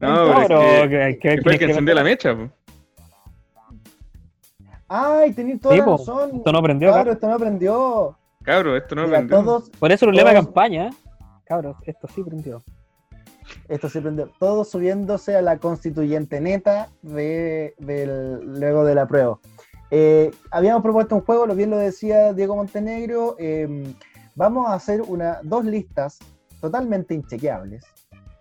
[0.00, 2.36] No, No, pero es que- que- que- que fue el que encendió la mecha.
[2.36, 2.50] po.
[4.88, 6.30] Ay, tenéis toda Sí, la razón.
[6.36, 7.14] Esto no prendió, Claro, cabrón.
[7.14, 8.18] esto no aprendió.
[8.42, 10.90] Cabro, esto no Mira, todos, Por eso el lema de todos- campaña, ¿eh?
[11.46, 12.62] cabros, esto sí prendió.
[13.68, 19.38] Esto se prendió, todos subiéndose a la constituyente neta luego de la prueba.
[19.90, 23.36] Eh, habíamos propuesto un juego, lo bien lo decía Diego Montenegro.
[23.38, 23.94] eh,
[24.34, 26.18] vamos a hacer una, dos listas
[26.60, 27.84] totalmente inchequeables,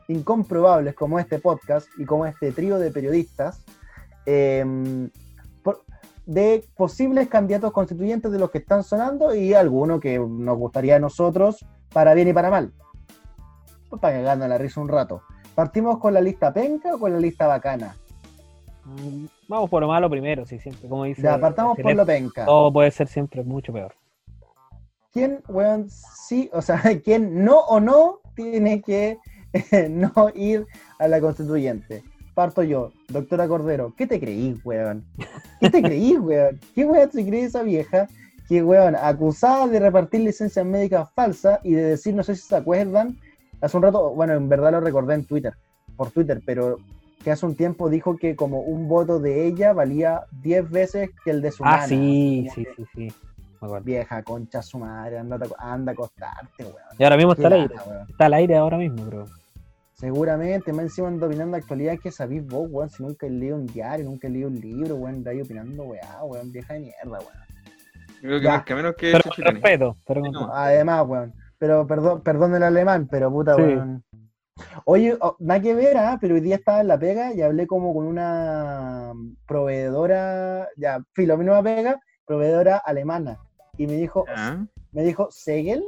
[0.08, 3.62] incomprobables como este podcast y como este trío de periodistas,
[5.64, 5.84] por-
[6.26, 11.00] de posibles candidatos constituyentes de los que están sonando y alguno que nos gustaría a
[11.00, 12.72] nosotros para bien y para mal.
[14.00, 15.22] Para cagarnos la risa un rato.
[15.56, 17.96] ¿Partimos con la lista penca o con la lista bacana?
[18.86, 20.90] Mm, Vamos por lo malo primero, sí, siempre.
[20.90, 21.22] Como dice.
[21.22, 22.46] Ya, partamos por lo penca.
[22.46, 23.94] Todo puede ser siempre mucho peor.
[25.12, 29.20] ¿Quién, weón, sí, o sea, quién no o no tiene que
[29.90, 30.66] no ir
[30.98, 32.04] a la constituyente?
[32.34, 35.06] Parto yo, doctora Cordero, ¿qué te creís, weón?
[35.60, 36.60] ¿Qué te creís, weón?
[36.74, 38.08] ¿Qué weón se cree esa vieja
[38.50, 42.56] que, weón, acusada de repartir licencias médicas falsas y de decir, no sé si se
[42.56, 43.20] acuerdan,
[43.66, 45.54] hace un rato, bueno, en verdad lo recordé en Twitter,
[45.96, 46.78] por Twitter, pero
[47.24, 51.32] que hace un tiempo dijo que como un voto de ella valía 10 veces que
[51.32, 51.88] el de su Ah, nana.
[51.88, 53.14] sí, sí, sí, sí.
[53.84, 56.76] Vieja concha su madre, anda, a- anda a acostarte, weón.
[57.00, 57.76] Y ahora mismo está al aire.
[57.88, 58.06] weón.
[58.10, 59.26] Está al aire ahora mismo, bro.
[59.94, 63.68] Seguramente, más encima ando opinando actualidad que sabís vos, weón, si nunca he leído un
[63.68, 67.20] diario, nunca he leído un libro, weón, ando ahí opinando, weá, weón, vieja de mierda,
[67.20, 67.44] weón.
[68.22, 68.52] Yo creo que Ya.
[68.52, 69.98] más que menos que Pero respeto.
[70.06, 70.54] Pero no.
[70.54, 73.62] Además, weón, pero perdón, perdón el alemán, pero puta, Sí.
[73.62, 74.04] weón.
[74.84, 77.66] Oye, oh, nada que ver, ah, pero hoy día estaba en la pega y hablé
[77.68, 79.14] como con una
[79.48, 83.40] proveedora, ya, filo, a mí no me pega, proveedora alemana.
[83.78, 84.58] Y me dijo, Ah,
[84.92, 85.86] me dijo, ¿Segel?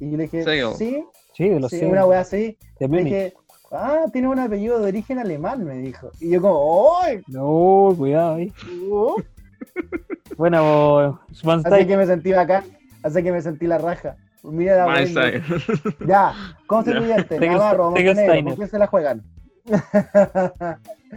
[0.00, 0.74] Y yo le dije, Segel.
[0.74, 2.58] sí, Sí, de los sí, sí, una weá así.
[2.80, 3.34] de Le dije,
[3.70, 6.10] ah, tiene un apellido de origen alemán, me dijo.
[6.18, 7.22] Y yo como, ¡ay!
[7.28, 8.52] No, cuidado ahí.
[8.90, 9.22] Uh,
[10.36, 11.20] Bueno,
[11.64, 12.64] Así que me sentí bacán,
[13.04, 14.16] así que me sentí la raja.
[14.50, 15.02] Mira la.
[16.06, 16.34] Ya,
[16.66, 18.44] constituyente, Navarro, Montenegro.
[18.44, 19.22] ¿por qué se la juegan?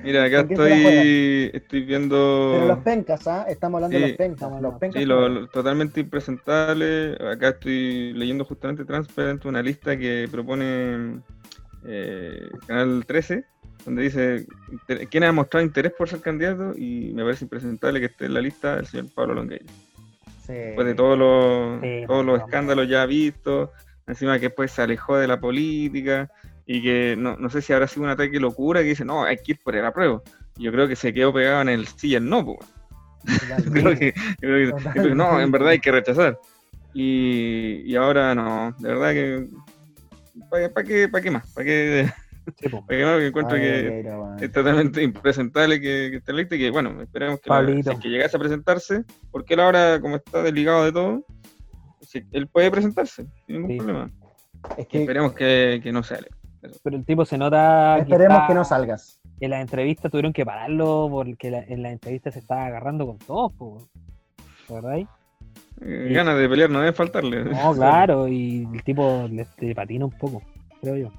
[0.03, 2.51] Mira, acá ¿Con quién se la estoy, estoy viendo.
[2.53, 3.45] Pero los pencas, ¿ah?
[3.47, 4.61] Estamos hablando de los pencas.
[4.61, 7.13] Los pencas Sí, lo, lo- totalmente impresentable.
[7.31, 11.21] Acá estoy leyendo justamente Transparent, una lista que propone
[11.85, 13.45] eh, Canal 13,
[13.85, 14.45] donde dice
[15.09, 18.41] quién ha mostrado interés por ser candidato y me parece impresentable que esté en la
[18.41, 19.65] lista el señor Pablo Longueira.
[20.49, 20.55] Sí.
[20.55, 23.69] Después de todos los, Sí, todos los escándalos ya vistos,
[24.07, 26.31] encima que después se alejó de la política
[26.65, 29.23] y que no, no sé si habrá sido un ataque de locura que dice, no,
[29.23, 30.23] hay que ir por el apruebo.
[30.55, 32.59] Yo creo que se quedó pegado en el sí y el no, pues.
[33.65, 36.39] Yo creo que, yo creo no, en verdad hay que rechazar.
[36.93, 39.47] Y, y ahora no, de verdad que.
[40.49, 41.51] ¿Para qué, pa' qué más?
[41.51, 42.09] ¿Para qué,
[42.57, 42.69] Sí?
[42.87, 43.61] Que encuentro Ay,
[44.37, 47.89] que es totalmente impresentable que, que esté lista y que, bueno, esperemos que, la- si
[47.89, 51.23] es que llegase a presentarse, porque él ahora, como está desligado de todo,
[52.01, 53.77] si- él puede presentarse sin ningún Sí.
[53.77, 54.11] problema.
[54.77, 56.27] Es Y que esperemos que, que no sale.
[56.83, 57.97] Pero el tipo se nota.
[57.99, 59.21] esperemos está- que no salgas.
[59.39, 63.17] En las entrevistas tuvieron que pararlo porque la- en las entrevistas se estaba agarrando con
[63.19, 63.77] todos, po.
[64.69, 64.97] ¿verdad?
[65.81, 66.11] Eh.
[66.13, 67.45] Ganas de pelear no deben faltarle.
[67.45, 70.41] No, claro, y el tipo le, le patina un poco,
[70.81, 71.11] creo yo.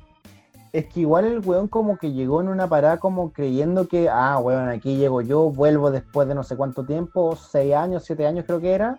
[0.72, 4.38] Es que igual el weón como que llegó en una parada como creyendo que, ah,
[4.38, 8.44] weón, aquí llego yo, vuelvo después de no sé cuánto tiempo, seis años, siete años
[8.46, 8.98] creo que era,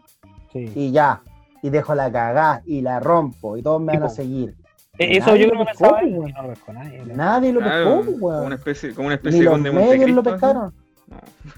[0.51, 0.69] Sí.
[0.75, 1.21] y ya,
[1.61, 4.53] y dejo la cagá, y la rompo, y todos me van a seguir.
[4.97, 6.31] Eh, Eso yo lo creo que weón.
[6.33, 7.53] no lo pescó nadie.
[7.53, 8.53] lo pescó, como una weón.
[8.53, 10.73] especie, como una Ni especie de los medios lo pescaron.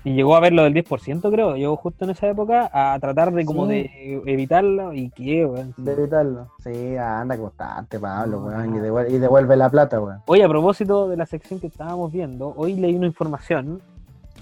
[0.03, 1.55] Y llegó a ver lo del 10%, creo.
[1.55, 3.73] Llegó justo en esa época a tratar de como Sí.
[3.73, 5.73] de evitarlo y que, weón.
[5.77, 6.47] De evitarlo.
[6.63, 10.19] Sí, anda a acostarte, Pablo, weón, y devuelve, y devuelve la plata, weón.
[10.27, 13.81] Oye, a propósito de la sección que estábamos viendo, hoy leí una información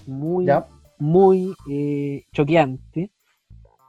[0.07, 0.65] muy, Ya,
[0.99, 3.11] muy eh, choqueante,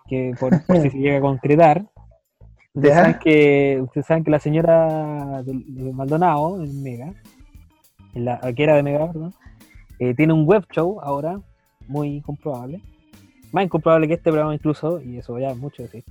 [0.06, 1.84] que por, por si se llega a concretar.
[2.74, 7.12] Ustedes saben, que, ustedes saben que la señora de, de Maldonado, en Mega,
[8.14, 9.34] en la, que era de Mega, perdón,
[10.02, 11.40] eh, tiene un web show ahora,
[11.86, 12.80] muy incomprobable.
[13.52, 16.02] Más incomprobable que este programa incluso, y eso ya es mucho decir.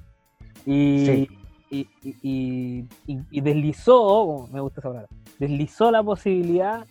[0.66, 1.28] Y, Sí.
[1.70, 1.88] y,
[2.22, 2.86] y,
[3.32, 6.86] y- deslizó, como me gusta esa palabra, deslizó la posibilidad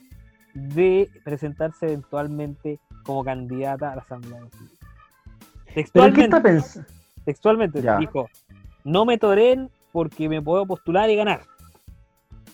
[0.52, 4.70] de presentarse eventualmente como candidata a la Asamblea Nacional.
[5.74, 6.62] Textualmente,
[7.24, 8.28] textualmente dijo,
[8.84, 11.40] no me toren porque me puedo postular y ganar.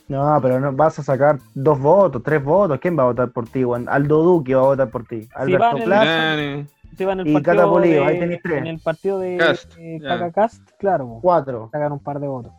[0.09, 2.79] No, pero no vas a sacar dos votos, tres votos.
[2.81, 3.65] ¿Quién va a votar por ti?
[3.87, 5.29] Aldo Duque va a votar por ti.
[5.35, 6.35] Alberto Plaza.
[6.35, 8.59] en el y partido de, ahí tenéis tres.
[8.59, 9.75] En el partido de Cast,
[10.35, 11.19] Cast claro.
[11.21, 11.69] Cuatro.
[11.73, 12.53] Sacan un par de votos.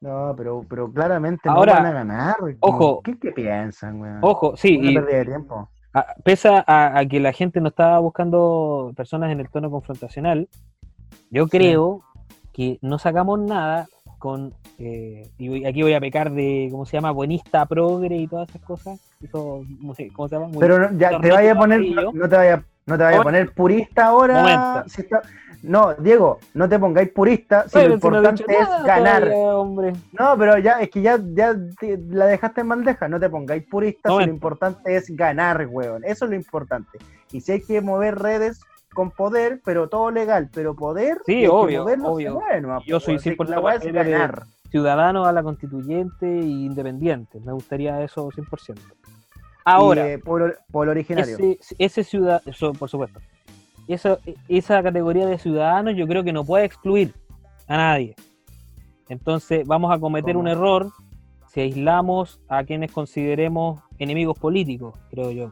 [0.00, 2.36] No, pero, pero claramente Ahora, no van a ganar.
[2.60, 3.00] Ojo.
[3.02, 4.12] ¿Qué, qué piensan, güey?
[4.20, 4.78] Ojo, sí.
[4.82, 5.70] y, de tiempo.
[6.24, 10.48] pese a, que la gente no estaba buscando personas en el tono confrontacional,
[11.30, 12.02] yo creo
[12.52, 13.86] que no sacamos nada
[14.24, 17.10] con, eh, y aquí voy a pecar de, ¿cómo se llama?
[17.10, 18.98] Buenista, progre y todas esas cosas.
[19.22, 20.48] Eso, no sé, ¿cómo se llama?
[20.58, 24.06] Pero ya te vaya a poner, no, te vaya, no te vaya a poner purista
[24.06, 24.86] ahora.
[25.62, 29.28] no, Diego, no te pongáis purista si lo importante es ganar.
[29.28, 31.54] No, pero ya, es que ya, ya
[32.08, 33.06] la dejaste en bandeja.
[33.08, 36.02] No te pongáis purista si lo importante es ganar, weón.
[36.02, 36.96] Eso es lo importante.
[37.30, 38.62] Y si hay que mover redes,
[38.94, 41.18] con poder, pero todo legal, pero poder.
[41.26, 42.40] Sí, obvio, obvio.
[42.86, 47.38] Yo soy 100% ciudadano a la constituyente e independiente.
[47.40, 48.74] Me gustaría eso 100%.
[49.64, 51.38] Ahora, eh, por, originario.
[51.78, 52.42] Ese, ciudad,
[52.78, 53.20] por supuesto.
[53.86, 57.14] Esa, esa categoría de ciudadanos yo creo que no puede excluir
[57.68, 58.16] a nadie.
[59.08, 60.90] Entonces vamos a cometer un error
[61.52, 65.50] si aislamos a quienes consideremos enemigos políticos, creo yo.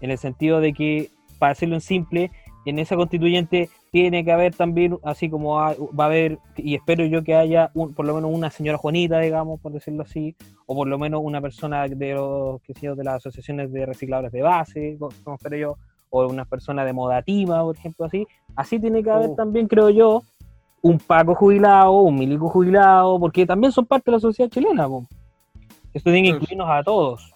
[0.00, 2.30] En el sentido de que para decirlo en simple,
[2.64, 7.22] en esa constituyente tiene que haber también, así como va a haber, y espero yo
[7.22, 10.34] que haya por lo menos una señora Juanita, digamos, por decirlo así,
[10.66, 14.42] o por lo menos una persona de los que de las asociaciones de recicladores de
[14.42, 15.76] base, como espero yo,
[16.10, 18.26] o una persona de modativa, por ejemplo, así.
[18.56, 19.34] Así tiene que haber oh.
[19.34, 20.22] también, creo yo,
[20.80, 24.86] un Paco jubilado, un milico jubilado, porque también son parte de la sociedad chilena.
[25.92, 27.33] Esto tiene que incluirnos a todos.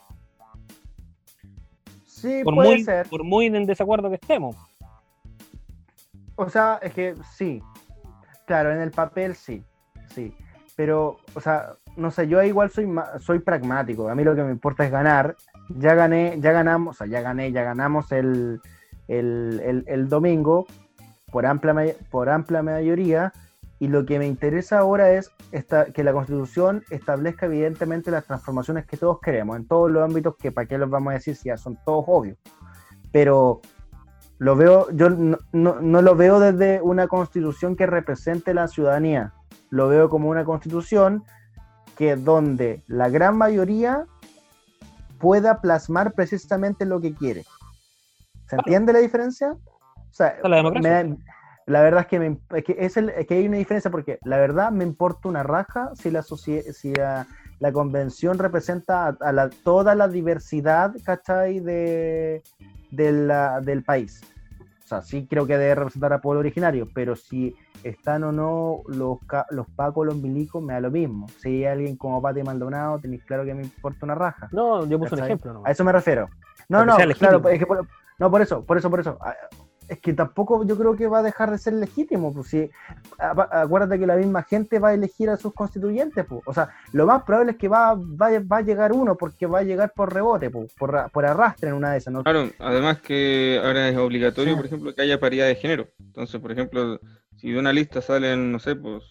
[2.20, 3.09] Sí, por puede muy, ser.
[3.09, 4.57] Por muy en desacuerdo que estemos.
[6.37, 7.62] O sea, es que sí.
[8.46, 9.62] Claro, en el papel sí.
[10.14, 10.35] Sí.
[10.76, 12.88] Pero, o sea, no sé, yo igual soy,
[13.20, 14.09] soy pragmático.
[14.09, 15.37] A mí lo que me importa es ganar.
[15.68, 18.61] Ya gané, ya ganamos, o sea, ya gané, ya ganamos el,
[19.07, 20.66] el, el domingo
[21.31, 21.74] por amplia,
[22.11, 23.33] por amplia mayoría
[23.81, 28.87] y lo que me interesa ahora es esta, que la Constitución establezca evidentemente las transformaciones
[28.87, 31.49] que todos queremos, en todos los ámbitos que para qué los vamos a decir si
[31.49, 32.37] ya son todos obvios.
[33.12, 33.61] Pero
[34.38, 39.33] lo veo, yo no, no, lo veo desde una constitución que represente la ciudadanía,
[39.71, 41.25] lo veo como una constitución
[41.97, 44.07] que donde la gran mayoría
[45.19, 47.45] pueda plasmar precisamente lo que quiere.
[48.47, 49.53] ¿Se entiende la diferencia?
[49.53, 51.19] O sea, la
[51.68, 54.70] verdad es que, me, es que, es el, que hay una diferencia porque la verdad
[54.70, 60.94] me importa una raja si la, si la, convención representa a, la, toda la diversidad,
[61.04, 61.61] ¿cachai?
[61.61, 62.42] De,
[62.90, 64.22] del país.
[64.83, 68.81] O sea, sí creo que debe representar a pueblo originario, pero si están o no
[68.87, 69.18] los,
[69.50, 71.28] los pacos, los milicos, me da lo mismo.
[71.40, 74.48] Si hay alguien como Pati Maldonado, tenéis claro que me importa una raja.
[74.52, 75.52] No, yo puse un ejemplo.
[75.52, 75.62] ¿no?
[75.66, 76.31] A eso me refiero.
[76.70, 77.66] No, no, claro, es que
[78.18, 79.18] no, por eso, por eso, por eso
[79.88, 82.70] es que tampoco yo creo que va a dejar de ser legítimo, pues si
[83.18, 86.42] acuérdate que la misma gente va a elegir a sus constituyentes, pues.
[86.44, 89.62] o sea, lo más probable es que va, va, a llegar uno porque va a
[89.62, 92.12] llegar por rebote, pues, por, por arrastre en una de esas.
[92.12, 92.22] ¿no?
[92.22, 95.88] Claro, además que ahora es obligatorio, por ejemplo, que haya paridad de género.
[95.98, 97.01] Entonces, por ejemplo,
[97.37, 99.03] si de una lista salen, no sé, pues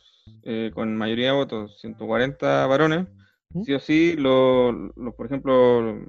[0.44, 3.08] eh, con mayoría de votos 140 varones,
[3.50, 3.64] ¿Mm?
[3.64, 4.76] sí o sí, los,
[5.16, 6.00] por ejemplo,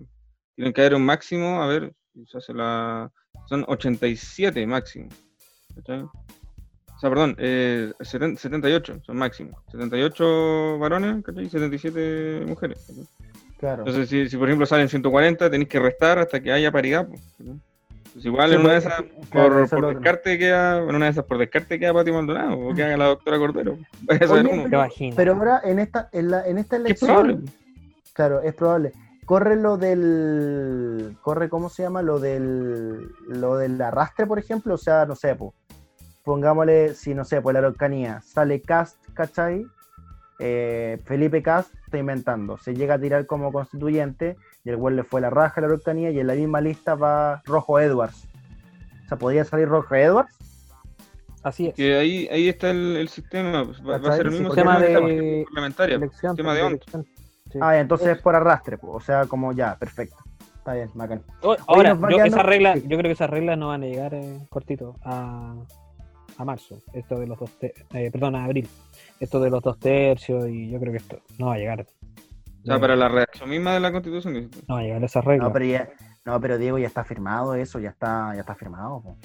[0.54, 1.94] tienen que haber un máximo, a ver,
[2.26, 3.10] se hace la
[3.48, 5.08] son 87 máximo.
[5.78, 9.62] O sea, perdón, eh, 78 son máximo.
[9.70, 11.48] 78 varones, ¿cachai?
[11.48, 12.92] 77 mujeres.
[13.58, 13.84] Claro.
[13.86, 17.08] Entonces, si, si, por ejemplo salen 140, tenéis que restar hasta que haya paridad.
[17.08, 17.22] Pues,
[18.12, 21.38] pues igual en una de esas, por, por descarte queda, en una de esas por
[21.38, 23.78] descarte queda Pati Maldonado, o que haga la doctora Cordero.
[25.16, 27.10] Pero, ahora en esta, en la, en esta elección.
[27.10, 27.52] Es probable.
[28.12, 28.92] Claro, es probable
[29.28, 34.78] corre lo del corre cómo se llama lo del lo del arrastre por ejemplo o
[34.78, 35.52] sea no sé pues
[36.24, 39.66] pongámosle si no sé pues la Araucanía sale Cast ¿cachai?
[40.38, 45.04] Eh, Felipe Cast está inventando se llega a tirar como constituyente y el güey le
[45.04, 48.26] fue la raja a la Araucanía y en la misma lista va Rojo Edwards.
[49.04, 50.34] O sea podría salir Rojo Edwards
[51.42, 51.74] Así es.
[51.74, 56.54] Que ahí, ahí está el, sistema, va, a ser el mismo sistema de parlamentaria, sistema
[56.54, 56.80] de
[57.60, 60.16] Ah, entonces es por arrastre, o sea, como ya, perfecto.
[60.56, 61.22] Está bien, bacán.
[61.66, 64.96] Ahora, yo, esa regla, yo creo que esas reglas no van a llegar eh, cortito
[65.02, 65.54] a,
[66.36, 68.68] a marzo, esto de los dos, eh, perdón, a abril,
[69.18, 71.86] esto de los dos tercios y yo creo que esto no va a llegar.
[72.62, 74.50] O sea, para la redacción misma de la constitución.
[74.66, 75.46] No, llegar a esa regla.
[75.46, 75.88] No, pero, ya,
[76.26, 79.00] no, pero Diego ya está firmado eso, ya está, ya está firmado.
[79.00, 79.16] po.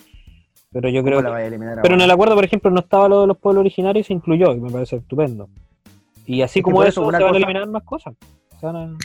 [0.72, 1.34] Pero yo ¿Cómo creo la que...
[1.34, 3.62] vaya a eliminar Pero en el acuerdo, por ejemplo, no estaba lo de los pueblos
[3.62, 5.50] originarios y se incluyó, y me parece estupendo.
[6.26, 8.14] Y así como eso, eso una se van a cosa- eliminar más cosas.
[8.60, 8.98] Se van a-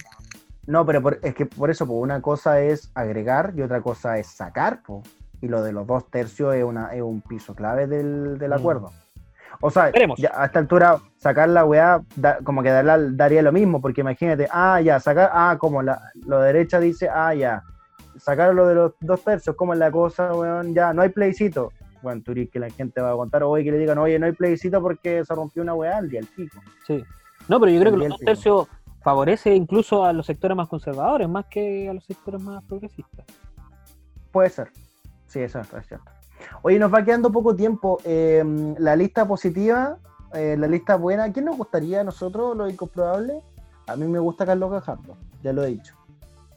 [0.67, 4.19] No, pero por- es que por eso, pues, una cosa es agregar y otra cosa
[4.19, 5.03] es sacar, po.
[5.41, 8.55] y lo de los dos tercios es, una, es un piso clave del, del Mm.
[8.55, 8.91] acuerdo.
[9.61, 13.53] O sea, ya a esta altura, sacar la weá, da- como que darla- daría lo
[13.53, 17.63] mismo, porque imagínate, ah, ya, sacar, ah, como la, lo de derecha dice, ah, ya,
[18.19, 21.73] sacar lo de los dos tercios, como es la cosa, weón, ya, no hay plebiscito.
[22.03, 24.33] Bueno, dices que la gente va a contar, oye, que le digan, oye, no hay
[24.33, 26.59] plebiscito porque se rompió una weá al día, el pico.
[26.87, 27.03] Sí.
[27.49, 28.69] No, pero yo creo que los dos tercios
[29.03, 33.27] favorece incluso a los sectores más conservadores, más que a los sectores más progresistas.
[34.31, 34.71] Puede ser.
[35.27, 36.11] Sí, eso es cierto.
[36.63, 37.99] Oye, nos va quedando poco tiempo.
[38.05, 38.45] Eh,
[38.79, 39.99] la lista positiva,
[40.35, 41.33] eh, la lista buena.
[41.33, 43.43] ¿Quién nos gustaría a nosotros, los incomprobables?
[43.87, 45.95] A mí me gusta Carlos Gajardo, ya lo he dicho.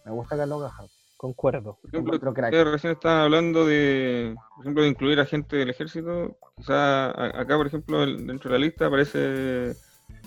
[0.06, 0.91] Me gusta Carlos Gajardo.
[1.22, 1.78] Concuerdo.
[1.80, 6.36] Por ejemplo, ustedes recién estaban hablando de, por ejemplo, de incluir a gente del ejército.
[6.58, 9.74] Quizá acá, por ejemplo, el- dentro de la lista aparece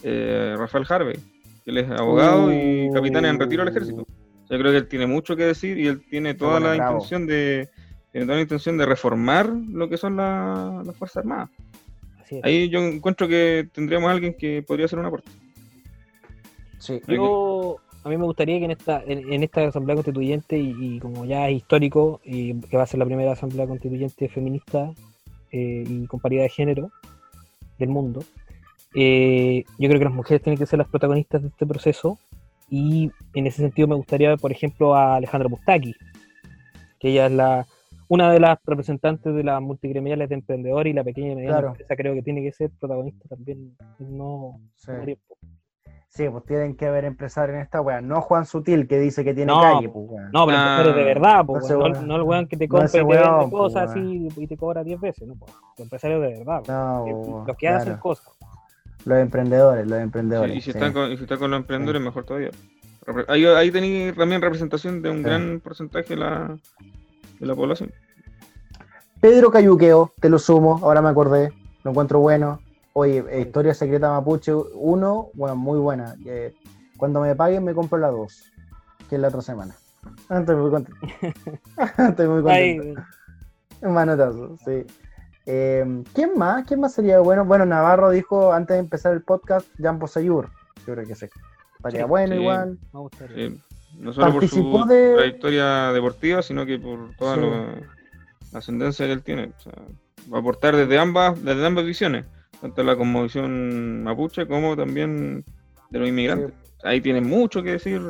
[0.05, 1.17] eh, Rafael Harvey,
[1.65, 4.07] que él es abogado y capitán en retiro del ejército.
[4.49, 6.93] Yo creo que él tiene mucho que decir y él tiene toda bueno, la bravo.
[6.93, 7.69] intención de
[8.13, 11.51] tiene toda la intención de reformar lo que son la- las fuerzas armadas.
[12.23, 12.45] Así es.
[12.45, 15.29] Ahí yo encuentro que tendríamos a alguien que podría hacer un aporte.
[16.79, 17.01] Sí.
[17.09, 20.99] Yo, a mí me gustaría que en esta, en, en esta asamblea constituyente, y, y
[21.01, 24.93] como ya es histórico, y que va a ser la primera asamblea constituyente feminista
[25.51, 26.91] eh, y con paridad de género
[27.79, 28.23] del mundo,
[28.95, 32.19] eh, yo creo que las mujeres tienen que ser las protagonistas de este proceso,
[32.71, 35.95] y en ese sentido me gustaría ver, por ejemplo, a Alejandra Mustaki,
[36.99, 37.67] que ella es la
[38.07, 41.69] una de las representantes de las multigremiales de emprendedores y la pequeña y mediana Claro.
[41.69, 44.93] empresa creo que tiene que ser protagonista también no Sí.
[46.17, 46.25] No.
[46.25, 48.01] Sí, pues tienen que haber empresarios en esta weá.
[48.01, 50.07] No Juan Sutil que dice que tiene No, calle, pues.
[50.33, 52.71] No, pero Ah, empresarios de verdad, po, no no, no el weón que te No
[52.71, 54.07] compra ese y te vende weón, po, cosas weón.
[54.07, 55.35] así y te cobra 10 veces, ¿no?
[55.35, 55.47] po.
[55.47, 56.63] Los empresarios de verdad.
[56.69, 58.27] No, los que hacen cosas.
[59.05, 60.57] Los emprendedores, los Sí, emprendedores.
[60.57, 60.79] y, si sí.
[60.79, 62.51] están con, y si están con los emprendedores, mejor todavía.
[63.29, 65.23] Ahí, ahí tenéis también representación de un Sí.
[65.25, 66.57] gran porcentaje de la,
[67.39, 67.93] de la población.
[69.21, 72.61] Pedro Cayuqueo, te lo sumo, ahora me acordé, lo encuentro bueno.
[72.95, 76.15] Oye, eh, Historia Secreta Mapuche 1, bueno, muy buena.
[76.25, 76.55] Eh,
[76.97, 78.53] cuando me paguen me compro la 2,
[79.09, 79.75] que es la otra semana.
[80.29, 81.01] Ah, Estoy muy contento.
[81.99, 83.03] Estoy muy contento.
[83.83, 84.87] Un manotazo, sí.
[85.47, 86.65] Eh, ¿Quién más?
[86.67, 87.45] ¿Quién más sería bueno?
[87.45, 90.49] Bueno, Navarro dijo antes de empezar el podcast, Jan Posayur.
[90.87, 91.27] Yo creo que sí.
[91.77, 92.41] Estaría Sí, bueno sí.
[92.41, 92.79] igual.
[92.93, 93.49] me gustaría.
[93.49, 93.61] Sí,
[93.99, 97.75] no solo por Participó su de- trayectoria deportiva, sino que por toda la
[98.55, 99.53] ascendencia que él tiene.
[99.59, 99.73] O sea,
[100.33, 102.25] va a aportar desde ambas, desde ambas visiones,
[102.61, 105.45] tanto la conmovisión mapuche como también
[105.91, 106.53] de los inmigrantes.
[106.83, 108.01] Ahí tiene mucho que decir.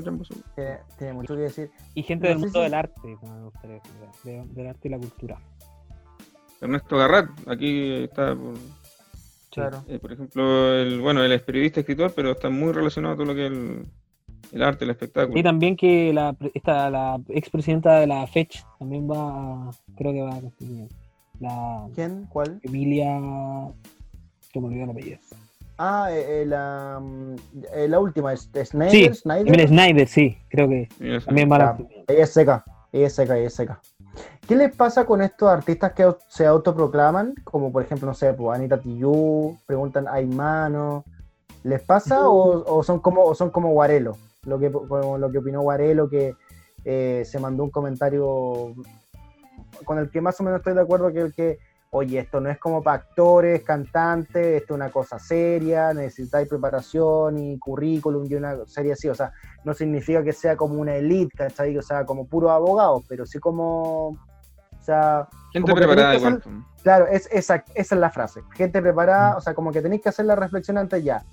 [0.56, 1.70] Tiene, tiene mucho que decir.
[1.94, 3.92] Y gente No del mundo si- del arte, como me gustaría decir,
[4.24, 5.38] de- del arte y la cultura.
[6.60, 8.54] Ernesto Garrat, aquí está, por,
[9.50, 9.84] Claro.
[9.86, 13.26] eh, por ejemplo, el, bueno, él es periodista, escritor, pero está muy relacionado a todo
[13.26, 13.86] lo que es el,
[14.52, 15.38] el arte, el espectáculo.
[15.38, 20.22] Y también que la, pre- esta, la expresidenta de la FECH también va, creo que
[20.22, 20.88] va a constituir.
[21.38, 22.26] La ¿Quién?
[22.28, 22.58] ¿Cuál?
[22.62, 23.18] Emilia,
[24.54, 25.18] que me olvidó el apellido.
[25.76, 27.34] Ah, eh, eh, la, mm,
[27.74, 28.90] eh, la última, es Snyder.
[28.90, 30.08] Sí, Snyder.
[30.08, 31.26] Sí, creo que Y eso.
[31.26, 33.80] también va a la Ya, ella es seca, ella es seca, ella es seca.
[34.46, 37.34] ¿Qué les pasa con estos artistas que se autoproclaman?
[37.42, 41.04] Como por ejemplo, no sé, pues Anita Tijoux, preguntan, ¿hay mano?
[41.64, 44.16] ¿Les pasa o, o son como o son como Guarelo?
[44.44, 46.34] Lo que, como lo que opinó Guarelo, que
[46.84, 48.74] eh, se mandó un comentario
[49.84, 51.58] con el que más o menos estoy de acuerdo, que el que,
[51.96, 57.38] oye, esto no es como para actores, cantantes, esto es una cosa seria, necesitáis preparación
[57.38, 61.36] y currículum y una serie así, o sea, no significa que sea como una elite,
[61.36, 61.78] ¿cachai?
[61.78, 64.18] O sea, como puro abogado, pero sí como, o
[64.80, 66.40] sea, Gente preparada igual.
[66.42, 66.56] pues.
[66.82, 70.08] claro, es, esa, esa es la frase, gente preparada, o sea, como que tenéis que
[70.08, 71.24] hacer la reflexión antes ya.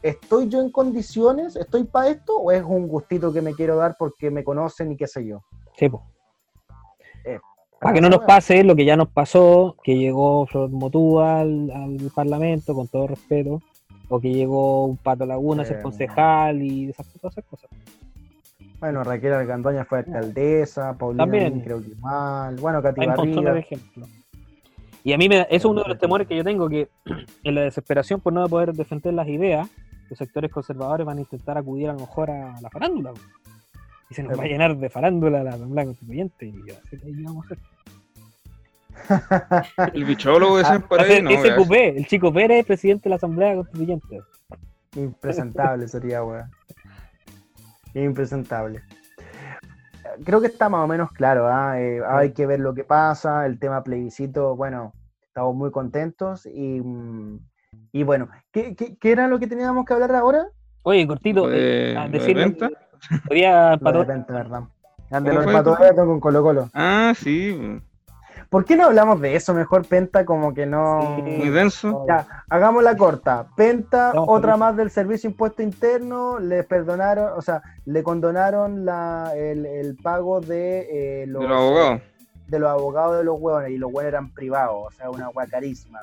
[0.00, 1.54] ¿Estoy yo en condiciones?
[1.54, 2.38] ¿Estoy para esto?
[2.38, 5.42] ¿O es un gustito que me quiero dar porque me conocen y qué sé yo?
[5.76, 6.02] Sí, po.
[7.80, 11.70] Para que no nos pase lo que ya nos pasó, que llegó Flor Motúa al,
[11.70, 13.62] al Parlamento, con todo respeto,
[14.08, 17.70] o que llegó un Pato Laguna a ser concejal y esas, todas esas cosas.
[18.80, 21.60] Bueno, Raquel Argandoña fue alcaldesa, Paulina También.
[21.60, 24.08] Creo que igual, bueno, Katy Hay un montón de Barriga, ejemplos.
[25.04, 26.88] Y a mí me, eso es uno de los temores que yo tengo, que
[27.44, 29.68] en la desesperación por no poder defender las ideas,
[30.08, 33.12] los sectores conservadores van a intentar acudir a lo mejor a la farándula.
[34.10, 36.46] Y se nos va a llenar de farándula la Asamblea Constituyente.
[36.46, 37.54] Y yo sé que ahí vamos a
[39.60, 39.94] hacer.
[39.94, 42.66] El bichólogo Ah, decían por Va a ahí, ser no, ese cupé, el chico Pérez,
[42.66, 44.20] presidente de la Asamblea Constituyente.
[44.96, 46.50] impresentable sería, weón.
[47.94, 48.82] impresentable.
[50.24, 51.80] Creo que está más o menos claro, ¿ah?
[51.80, 54.92] eh, hay que ver lo que pasa, el tema plebiscito, bueno,
[55.22, 57.38] estamos muy contentos y, mm,
[57.92, 60.46] y bueno, ¿qué, ¿qué, qué, era lo que teníamos que hablar ahora?
[60.82, 62.56] Oye, cortito, eh, decirle,
[63.28, 63.78] venta?
[63.82, 63.98] Pato...
[64.00, 64.62] De venta, ¿verdad?
[65.10, 65.76] Ande los Pato
[66.06, 66.70] con Colo Colo.
[66.74, 67.80] Ah, sí.
[68.50, 70.24] ¿Por qué no hablamos de eso mejor, Penta?
[70.24, 71.16] Como que no.
[71.16, 72.06] Sí, muy denso.
[72.08, 73.46] Ya, hagamos la corta.
[73.56, 79.66] Penta, otra más del Servicio Impuesto Interno, le perdonaron, o sea, le condonaron la, el,
[79.66, 82.02] el pago de, eh, los, de los abogados.
[82.46, 85.46] De los abogados de los hueones, y los hueones eran privados, o sea, una hueá
[85.46, 86.00] carísima.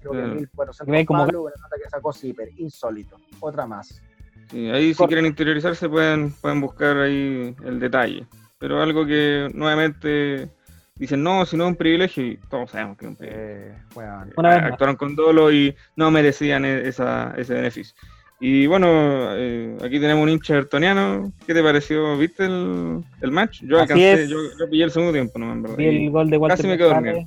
[0.00, 1.26] Creo que 1400 como...
[1.26, 3.16] palos, una nota que sacó Zipper, insólito.
[3.40, 4.02] Otra más.
[4.50, 8.26] Sí, ahí si quieren interiorizarse pueden, pueden buscar ahí el detalle.
[8.58, 10.48] Pero algo que nuevamente
[10.94, 13.44] dicen, no, si no es un privilegio, y todos sabemos que es un privilegio.
[13.44, 17.94] Eh, bueno, actuaron con dolo y no merecían e-, esa, ese beneficio.
[18.38, 18.88] Y bueno,
[19.34, 21.32] eh, aquí tenemos un hincha bertoniano.
[21.46, 22.18] ¿Qué te pareció?
[22.18, 23.62] ¿Viste el, el match?
[23.62, 25.74] Yo Así alcancé, yo, yo, pillé el segundo tiempo, no me.
[25.74, 27.24] Vi el gol de Walter Casi me quedo dormido.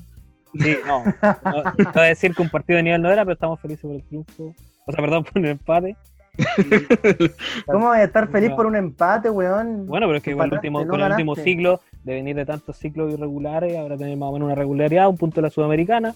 [0.59, 1.03] Sí, no.
[1.03, 1.63] no.
[1.93, 4.03] voy a decir que un partido de nivel no era, pero estamos felices por el
[4.03, 4.55] triunfo.
[4.85, 5.95] O sea, perdón, por el empate.
[7.65, 9.85] ¿Cómo voy a estar feliz por un empate, weón?
[9.87, 12.77] Bueno, pero es que con el último, con el último ciclo, de venir de tantos
[12.77, 16.13] ciclos irregulares, ahora tener más o menos una regularidad, un punto de la Sudamericana.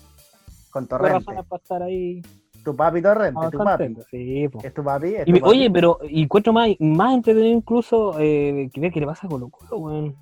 [0.71, 1.25] Con Torrente.
[1.25, 2.21] para estar ahí.
[2.63, 3.95] Tu papi Torrente, tu papi.
[4.09, 4.61] Sí, po.
[4.63, 5.15] Es tu papi.
[5.15, 5.51] Es Y tu me- papi.
[5.51, 9.29] oye, pero y encuentro más, más entretenido incluso eh, que ver qué le pasa a
[9.29, 10.15] Colo Colo, weón.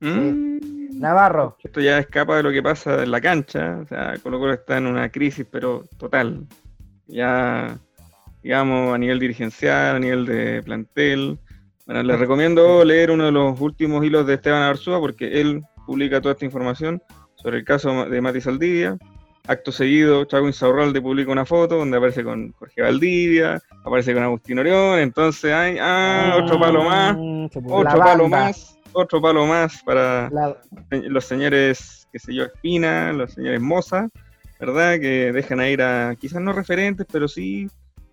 [0.00, 1.56] Mm, Navarro.
[1.62, 3.78] Esto ya escapa de lo que pasa en la cancha.
[3.82, 6.46] O sea, Colo Colo está en una crisis, pero total.
[7.06, 7.76] Ya,
[8.42, 11.38] digamos, a nivel dirigencial, a nivel de plantel.
[11.86, 16.20] Bueno, les recomiendo leer uno de los últimos hilos de Esteban Arzúa porque él publica
[16.20, 17.02] toda esta información
[17.34, 18.96] sobre el caso de Mati Saldivia.
[19.46, 24.58] Acto seguido, Chago Insaurralde publica una foto donde aparece con Jorge Valdivia, aparece con Agustín
[24.60, 24.98] Orión.
[25.00, 27.16] Entonces, hay, ah, otro palo más,
[27.66, 30.56] otro palo más, otro palo más para La-
[30.90, 34.08] los señores, qué sé yo, Espina, los señores Moza,
[34.60, 35.00] ¿verdad?
[35.00, 37.68] Que dejan a ir a, quizás no referentes, pero sí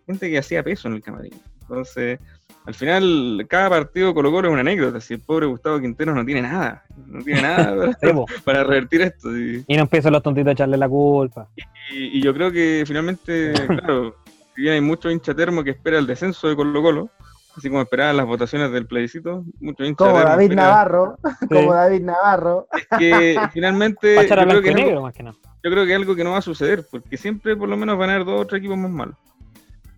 [0.07, 1.33] gente que hacía peso en el camarín.
[1.61, 2.19] Entonces,
[2.65, 4.99] al final, cada partido Colo Colo es una anécdota.
[4.99, 9.37] Si el pobre Gustavo Quintero no tiene nada, no tiene nada para, para revertir esto.
[9.37, 11.47] Y, Y no empiezan los tontitos a echarle la culpa.
[11.93, 14.15] y- y yo creo que finalmente, claro,
[14.55, 17.09] si bien hay mucho hincha termo que espera el descenso de Colo Colo,
[17.57, 21.17] así como esperaban las votaciones del plebiscito, mucho hincha como termo David Navarro.
[21.49, 21.73] Como.
[21.73, 22.67] David Navarro.
[22.99, 25.35] que finalmente yo creo que es algo- más que nada.
[25.63, 27.97] yo creo que es algo que no va a suceder, porque siempre por lo menos
[27.97, 29.15] van a haber dos o tres equipos más malos.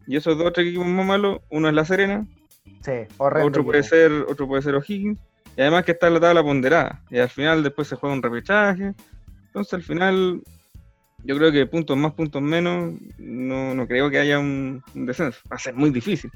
[0.09, 2.25] Y esos dos tres equipos más malos, uno es La Serena,
[2.83, 5.19] Sí, otro puede ser, otro puede ser O'Higgins,
[5.55, 7.03] y además que está en la tabla ponderada.
[7.11, 8.95] Y al final después se juega un repechaje.
[9.45, 10.41] Entonces al final,
[11.23, 15.41] yo creo que puntos más, puntos menos, no, no creo que haya un, un descenso.
[15.51, 16.31] Va a ser muy difícil.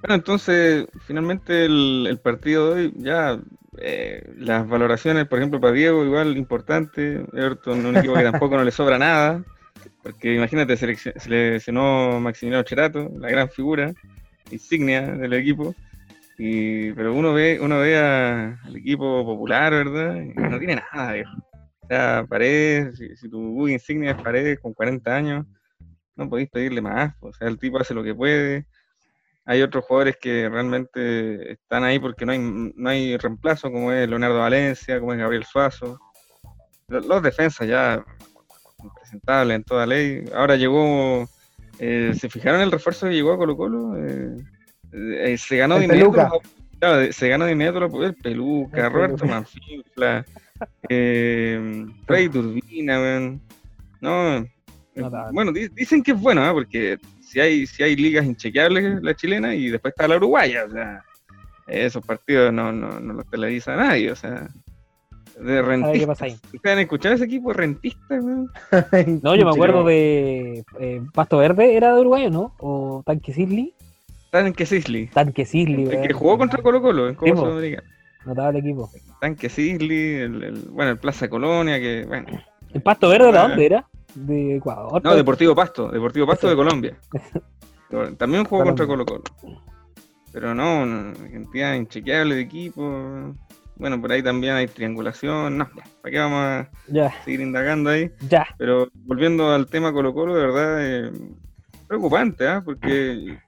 [0.00, 3.38] Bueno, entonces, finalmente el, el partido de hoy, ya
[3.78, 7.24] eh, las valoraciones, por ejemplo, para Diego, igual importante.
[7.34, 9.44] Everton, un equipo que tampoco no le sobra nada.
[10.02, 13.92] Porque imagínate, selec- seleccionó Maximiliano Cherato, la gran figura,
[14.50, 15.74] insignia del equipo.
[16.38, 20.16] Y, pero uno ve, uno ve al equipo popular, ¿verdad?
[20.16, 21.30] Y no tiene nada, viejo.
[21.80, 25.46] O sea, Paredes, si, tu insignia es Paredes con 40 años,
[26.16, 27.14] no podéis pedirle más.
[27.20, 28.66] O sea, el tipo hace lo que puede.
[29.44, 34.08] Hay otros jugadores que realmente están ahí porque no hay, no hay reemplazo, como es
[34.08, 35.98] Leonardo Valencia, como es Gabriel Suazo.
[36.88, 38.04] Los, los defensas ya
[39.12, 40.24] impresentables en toda ley.
[40.34, 41.28] Ahora llegó,
[41.78, 43.96] eh, ¿se fijaron el refuerzo que llegó a Colo Colo?
[43.96, 44.36] Eh,
[44.92, 46.40] eh, se ganó El de inmediato Peluca.
[46.78, 49.34] claro, se ganó de inmediato los poderes Peluca, El Roberto Peluca.
[49.36, 50.24] Manfifla,
[50.88, 53.40] eh, Rey Turbina, weón.
[54.00, 54.48] No, eh,
[55.32, 56.52] bueno, di- dicen que es bueno, ¿ah?
[56.52, 60.70] porque si hay, si hay ligas inchequeables, la chilena, y después está la uruguaya, o
[60.70, 61.02] sea,
[61.68, 64.48] esos partidos no, no, no los televisa nadie, o sea,
[65.42, 66.06] de ¿Sabe qué rentistas.
[66.06, 66.36] pasa ahí?
[66.54, 68.18] ¿Ustedes han escuchado ese equipo rentista?
[69.22, 72.54] No, yo me acuerdo de eh, Pasto Verde, ¿era de Uruguay o no?
[72.60, 73.74] ¿O Tanque Sisley?
[74.30, 77.36] Tanque Sisley, Tanque Sisley, el que jugó contra Colo Colo en Copa.
[77.36, 77.86] Sudamericana.
[78.24, 78.90] Notable equipo.
[79.20, 82.28] Tanque Sisley, el, el- bueno, el Plaza Colonia, que, bueno,
[82.72, 83.48] ¿El Pasto Verde de Ah.
[83.48, 83.86] dónde era?
[84.14, 85.02] De Ecuador.
[85.04, 86.96] no, Deportivo Pasto, Deportivo Pasto de Colombia.
[88.18, 89.04] También jugó contra Colo.
[89.04, 89.22] Colo.
[90.32, 93.34] Pero no, una cantidad inchequeable de equipos.
[93.76, 95.58] Bueno, por ahí también hay triangulación.
[95.58, 98.10] No, ya, ¿para qué vamos a Ya, seguir indagando ahí?
[98.28, 98.46] ya.
[98.58, 101.12] Pero volviendo al tema Colo Colo, de verdad, eh,
[101.88, 102.62] preocupante, ¿ah?
[102.64, 103.38] Porque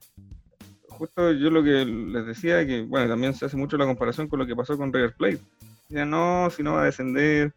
[0.89, 4.39] justo yo lo que les decía, que bueno, también se hace mucho la comparación con
[4.39, 5.41] lo que pasó con River Plate.
[5.89, 7.53] Decían, no, si no va a descender,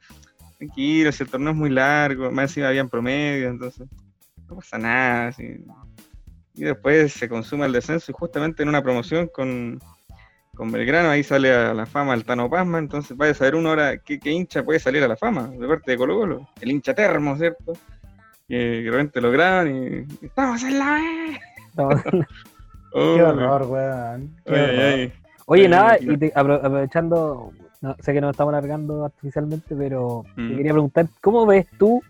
[0.58, 3.88] tranquilo, si el torneo es muy largo, más encima habían promedio, entonces
[4.50, 5.28] no pasa nada.
[5.30, 5.64] así.
[6.56, 9.80] Y después se consume el descenso y justamente en una promoción con,
[10.58, 13.72] con Belgrano, ahí sale a la fama el Tano Pasma, entonces vaya a saber una
[13.72, 16.50] hora qué, hincha puede salir a la fama de parte de Colo Colo.
[16.60, 17.74] El hincha termo, ¿cierto?
[18.48, 21.00] Que, de repente lo graban y ¡Estamos en la
[22.94, 24.36] Qué horror, weón.
[25.46, 27.52] Oye, nada, y aprovechando,
[28.00, 30.58] sé que nos estamos alargando artificialmente, pero te mm.
[30.58, 32.02] quería preguntar, ¿cómo ves tú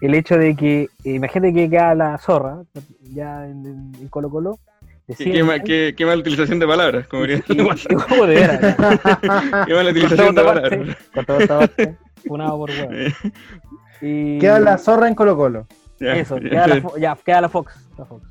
[0.00, 2.64] el hecho de que, imagínate que queda la zorra,
[3.02, 4.58] ya en, en Colo Colo,
[5.06, 7.42] Qué, qué, mala utilización de palabras, como diría.
[7.46, 7.62] qué
[9.74, 10.96] mala utilización de palabras.
[12.26, 12.90] Funado por huevo.
[14.00, 14.38] Y...
[14.38, 15.66] Queda la zorra en Colo Colo.
[15.98, 17.74] Eso, queda, la, ya, queda la Fox.
[17.96, 18.26] La Fox.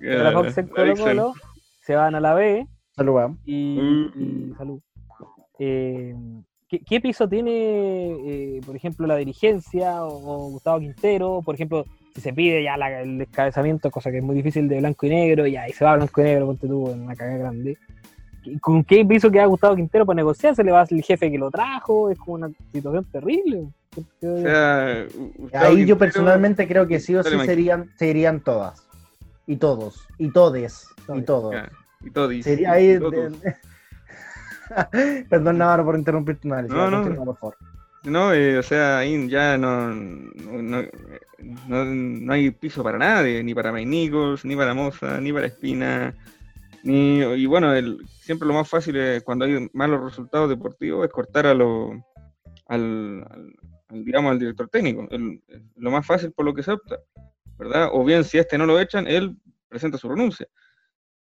[0.00, 1.34] Queda la Fox en Colo Colo.
[1.82, 2.66] Se van a la B.
[2.96, 3.36] Salud.
[3.44, 3.78] Y,
[4.14, 4.80] y salud.
[5.58, 6.14] Eh,
[6.68, 11.42] ¿qué, piso tiene, eh, por ejemplo, la dirigencia o, Gustavo Quintero?
[11.44, 11.84] Por ejemplo,
[12.14, 15.46] si se pide ya el descabezamiento, cosa que es muy difícil de blanco y negro,
[15.46, 17.78] y ahí se va blanco y negro, ponte tú en una cagada grande.
[18.60, 20.54] ¿Con qué piso queda Gustavo Quintero para negociar?
[20.54, 22.10] ¿Se le va el jefe que lo trajo?
[22.10, 23.68] Es como una situación terrible.
[25.52, 28.86] ahí yo personalmente creo que sí o sí serían, se irían todas.
[29.46, 30.06] Y todos.
[30.16, 30.88] Y todes.
[31.14, 31.54] Y todos.
[32.02, 32.44] y todos.
[32.44, 32.98] Sería ahí.
[35.28, 36.76] Perdón, Navarro, por interrumpir tu análisis.
[36.76, 37.56] No, no, por favor.
[38.04, 39.92] No, eh, o sea, ahí ya no
[41.68, 46.14] no, no, hay piso para nadie, ni para Mainicos, ni para Moza, ni para Espina.
[46.82, 51.12] Ni, y bueno, el, siempre lo más fácil es cuando hay malos resultados deportivos es
[51.12, 51.92] cortar a lo,
[52.66, 53.26] al,
[53.90, 55.06] digamos, al director técnico.
[55.76, 56.98] lo más fácil por lo que se opta,
[57.58, 57.90] ¿verdad?
[57.92, 59.36] O bien si este no lo echan, él
[59.68, 60.46] presenta su renuncia.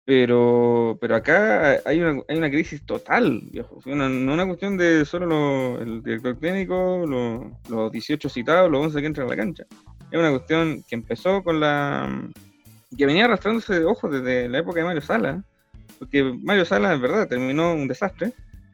[0.03, 3.79] Pero, pero acá hay una, hay una crisis total, viejo.
[3.85, 7.05] no una cuestión de solo el director técnico,
[7.69, 9.65] los 18 citados, los 11 que entran a la cancha.
[10.09, 12.29] Es una cuestión que empezó con la.
[12.97, 15.43] que venía arrastrándose, ojo, desde la época de Mario Sala.
[15.99, 18.33] Porque Mario Sala, en verdad, terminó un desastre,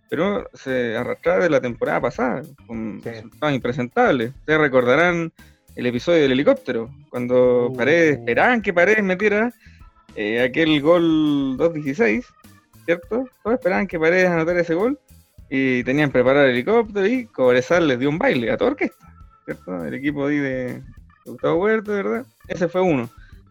[0.09, 4.29] pero se arrastraba de la temporada pasada, con resultados impresentables.
[4.29, 5.33] Ustedes recordarán
[5.75, 7.75] el episodio del helicóptero, cuando uh.
[7.75, 9.53] Paredes, esperaban que Paredes metiera
[10.17, 12.25] eh, aquel gol 2-16,
[12.85, 13.25] ¿cierto?
[13.43, 14.99] Todos esperaban que Paredes anotara ese gol
[15.47, 19.13] y tenían preparado el helicóptero y Cobresal les dio un baile a toda orquesta,
[19.45, 19.85] ¿cierto?
[19.85, 20.81] El equipo ahí de
[21.23, 22.25] Gustavo Huerto, ¿verdad?
[22.47, 23.07] Ese fue uno.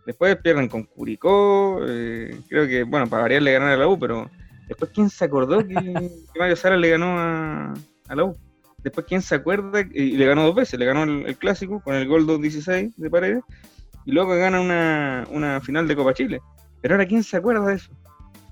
[0.06, 3.96] Después pierden con Curicó, eh, creo que, bueno, para variar le ganaron a la U,
[3.96, 4.28] pero
[4.66, 5.74] después ¿quién se acordó que,
[6.36, 7.74] Mario Sala le ganó a,
[8.08, 8.36] la U?
[8.78, 9.82] Después ¿quién se acuerda?
[9.92, 13.44] Y le ganó dos veces, le ganó el, clásico con el gol 2-16 de Paredes
[14.06, 16.40] y luego gana una, una final de Copa Chile.
[16.80, 17.90] Pero ahora, ¿quién se acuerda de eso?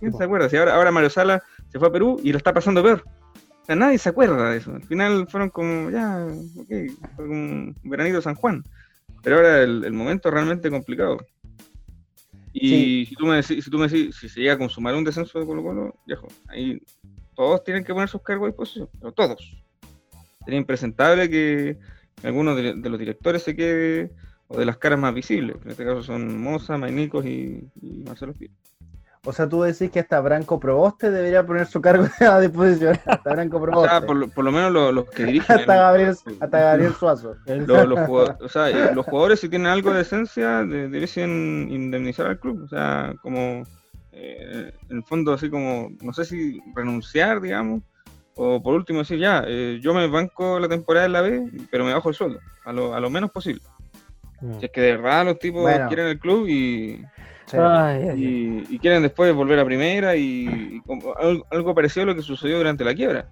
[0.01, 0.49] ¿Quién se acuerda?
[0.49, 3.05] Si ahora, ahora Mario Sala se fue a Perú y lo está pasando peor.
[3.63, 4.75] O sea, nadie se acuerda de eso.
[4.75, 6.27] Al final fueron como, ya,
[6.59, 6.69] ok,
[7.15, 8.65] fue como un veranito San Juan.
[9.23, 11.19] Pero ahora el, momento es realmente complicado.
[12.53, 15.05] Y si tú me decís, si tú me decís, si se llega a consumar un
[15.05, 16.81] descenso de Colo Colo, viejo, ahí
[17.35, 19.57] todos tienen que poner sus cargos a disposición, pero todos.
[20.45, 21.79] Sería impresentable que
[22.23, 24.11] alguno de, de los directores se quede
[24.55, 27.69] o de las caras más visibles, que en este caso son Moza, Mainicos y,
[28.07, 28.55] Marcelo Pino.
[29.27, 32.99] O sea, tú decís que hasta Branco Proboste debería poner su cargo a disposición.
[33.07, 33.87] Hasta Branco Proboste.
[33.87, 35.61] O sea, por, lo menos los, que dirigen.
[35.61, 37.35] hasta, Gabriel, hasta Gabriel Suazo.
[37.47, 42.63] Los, jugadores, o sea, los jugadores, si tienen algo de esencia, deberían indemnizar al club.
[42.65, 43.63] O sea, como.
[44.13, 45.89] Eh, en el fondo, así como.
[46.03, 47.83] No sé si renunciar, digamos.
[48.37, 51.85] O por último, decir ya, eh, yo me banco la temporada en la B, pero
[51.85, 52.41] me bajo el sueldo.
[52.65, 53.63] A lo, a lo menos posible.
[54.41, 54.59] Mm.
[54.59, 57.05] Si es que de verdad los tipos quieren el club y,
[58.17, 60.83] y, quieren después volver a primera y,
[61.51, 63.31] algo, parecido a lo que sucedió durante la quiebra.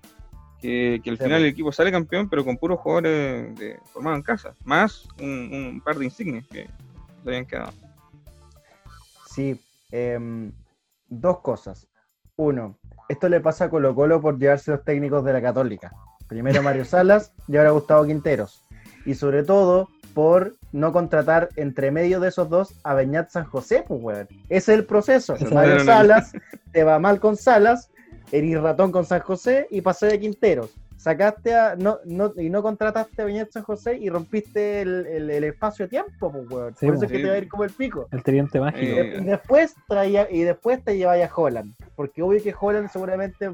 [0.61, 4.55] Que, al final el equipo sale campeón, pero con puros jugadores de, formados en casa,
[4.65, 6.67] más un, par de insignias que
[7.23, 7.73] se habían quedado.
[9.27, 10.53] Sí, em,
[11.09, 11.89] dos cosas.
[12.37, 12.79] Uno,
[13.09, 15.93] esto le pasa a Colo Colo por llevarse los técnicos de la Católica.
[16.29, 18.63] Primero Mario Salas y ahora Gustavo Quinteros.
[19.05, 23.85] Y sobre todo por no contratar entre medio de esos dos a Beñat San José,
[23.87, 24.29] pues, weón.
[24.49, 25.37] Ese es el proceso.
[25.53, 26.33] Mario Salas,
[26.73, 27.91] te va mal con Salas,
[28.31, 30.71] eres ratón con San José y pasé de Quinteros.
[30.97, 31.75] Sacaste a.
[31.75, 36.51] No, no, y no contrataste a Beñat San José y rompiste el, el, espacio-tiempo, pues,
[36.51, 36.75] weón.
[36.75, 38.07] Por eso es pues, que te va a ir como el pico.
[38.13, 39.01] El teniente mágico.
[39.21, 41.75] Y después, traía, y después te lleváis a Holland.
[41.97, 43.51] Porque obvio que Holland seguramente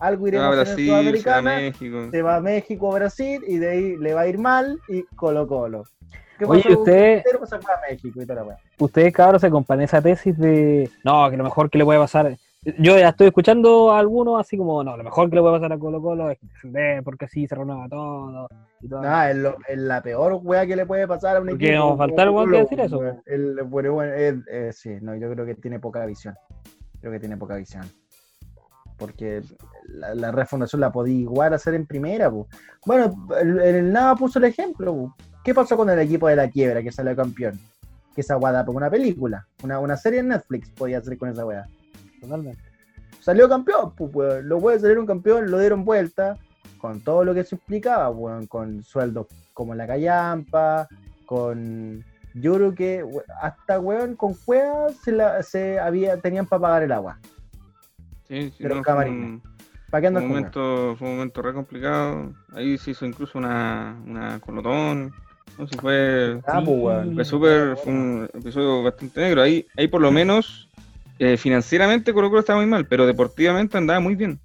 [0.00, 3.96] algo iremos a Brasil, en Sudamericana, se va a México, a Brasil, y de ahí
[3.96, 5.84] le va a ir mal, y Colo Colo.
[6.38, 7.22] ¿Qué Oye, usted,
[8.78, 12.36] ustedes cabros se comparan esa tesis de, no, que lo mejor que le puede pasar,
[12.78, 15.72] yo ya estoy escuchando a algunos así como, no, lo mejor que le puede pasar
[15.72, 18.48] a Colo Colo es que porque así se renueva todo.
[18.80, 19.02] Y todo.
[19.02, 21.64] Nah, es, lo, es, la peor wea que le puede pasar a un equipo.
[21.64, 23.00] Que nos faltar igual que decir eso.
[23.26, 26.34] El, bueno, bueno, eh, sí, no, yo creo que tiene poca visión.
[27.00, 27.84] Creo que tiene poca visión.
[28.96, 29.42] Porque
[29.86, 32.30] la, refundación la podía igual hacer en primera.
[32.86, 35.14] Bueno, el, el Nava puso el ejemplo.
[35.42, 37.58] ¿Qué pasó con el equipo de la quiebra que salió campeón?
[38.14, 41.44] Que esa guada por una película, una, una serie en Netflix podía hacer con esa
[41.44, 41.66] weá.
[42.20, 42.62] Totalmente.
[43.20, 46.36] Salió campeón, pues, Lo puede salir un campeón, lo dieron vuelta,
[46.78, 50.86] con todo lo que se implicaba, weón, con sueldos como la callampa,
[51.24, 52.04] con.
[52.34, 53.04] Yo creo que
[53.40, 57.18] hasta weón con cuevas se, la, se había, tenían para pagar el agua.
[58.28, 59.42] Sí, sí, no, fue un,
[59.94, 62.32] ¿Para qué momento, Fue un momento re complicado.
[62.52, 65.12] Ahí se hizo incluso una, una colotón.
[65.56, 69.42] No sé, fue, ah, pues, fue súper, fue un episodio bastante negro.
[69.42, 70.68] Ahí, ahí por lo menos
[71.20, 74.40] eh, financieramente Colo Colo estaba muy mal, pero deportivamente andaba muy bien.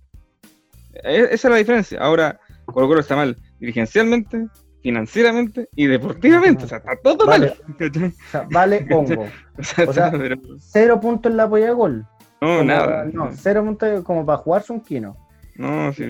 [0.94, 2.00] E, esa es la diferencia.
[2.00, 4.48] Ahora Colo Colo está mal dirigencialmente,
[4.84, 6.66] financieramente y deportivamente.
[6.66, 7.56] O sea, está todo vale.
[7.80, 8.12] mal.
[8.14, 9.26] O sea, vale hongo.
[9.58, 10.12] o sea,
[10.60, 12.06] cero puntos en la apoya gol.
[12.42, 13.06] No, nada.
[13.06, 15.18] No, cero puntos como para jugarse un quino.
[15.56, 16.04] No, sí.
[16.04, 16.08] y,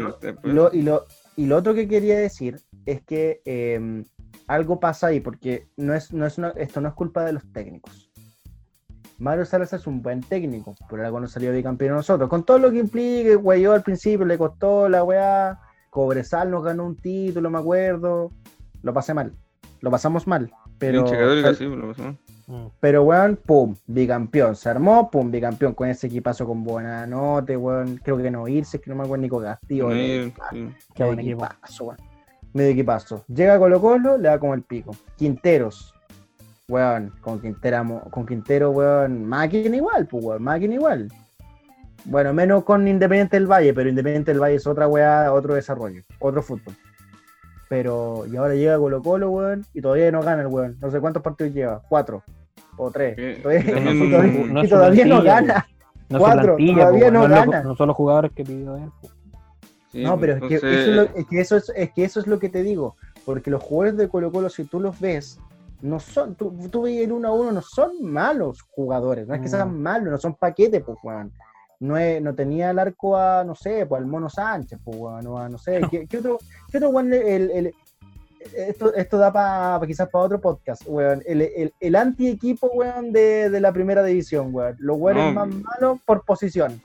[0.52, 1.06] lo, y, lo,
[1.36, 4.06] y lo otro que quería decir es que em,
[4.48, 8.12] algo pasa ahí, porque no es, no es esto no es culpa de los técnicos.
[9.20, 12.30] Mario Salas es un buen técnico, pero algo no salió bicampeón nosotros.
[12.30, 15.60] Con todo lo que implica, yo al principio le costó la weá,
[15.90, 18.32] Cobresal nos ganó un título, me acuerdo.
[18.82, 19.34] Lo pasé mal,
[19.82, 20.52] lo pasamos mal.
[20.78, 21.06] Pero,
[22.50, 22.68] mm.
[22.82, 24.58] pero weón, pum, bicampeón.
[24.58, 28.02] Se armó, pum, bicampeón con ese equipazo con buena nota, weón.
[28.04, 29.88] Creo que no irse, que no me acuerdo Nico Castillo.
[29.90, 32.10] Qué buen equipazo, weón
[32.54, 33.24] medio equipazo.
[33.28, 34.96] Llega Colo Colo, le da como el pico.
[35.16, 35.94] Quinteros,
[36.68, 41.10] weón, con, Quintero, con Quintero, weón, máquina igual, pues, weón, máquina igual.
[42.06, 46.02] Bueno, menos con Independiente del Valle, pero Independiente del Valle es otra weá, otro desarrollo,
[46.20, 46.76] otro fútbol.
[47.68, 50.78] Pero, y ahora llega Colo Colo, weón, y todavía no gana el weón.
[50.82, 52.24] No sé cuántos partidos lleva, cuatro
[52.80, 53.42] o tres.
[54.70, 55.68] Todavía, no, gana.
[56.10, 57.62] Cuatro, todavía no, gana.
[57.62, 58.90] No son los jugadores que pidió él
[59.94, 62.50] no, pero es, que eso es, lo, que eso es, que eso es lo que
[62.50, 65.40] te digo, porque los jugadores de Colo Colo, si tú los ves,
[65.82, 69.42] no son, tú, tú ves el uno a uno, no son malos jugadores, no es
[69.42, 71.32] que sean malos, no son paquetes, pues, Juan.
[71.80, 75.58] No, no tenía el arco a, no sé, pues al Mono Sánchez, pues, no, no
[75.58, 76.38] sé, ¿qué, ¿qué, otro,
[76.70, 77.74] qué otro el,
[78.56, 81.22] esto, esto da para quizás para otro podcast, weón.
[81.26, 84.76] El, el, el anti-equipo, weón, de, de, la primera división, weón.
[84.80, 86.82] Los weones más malos por posición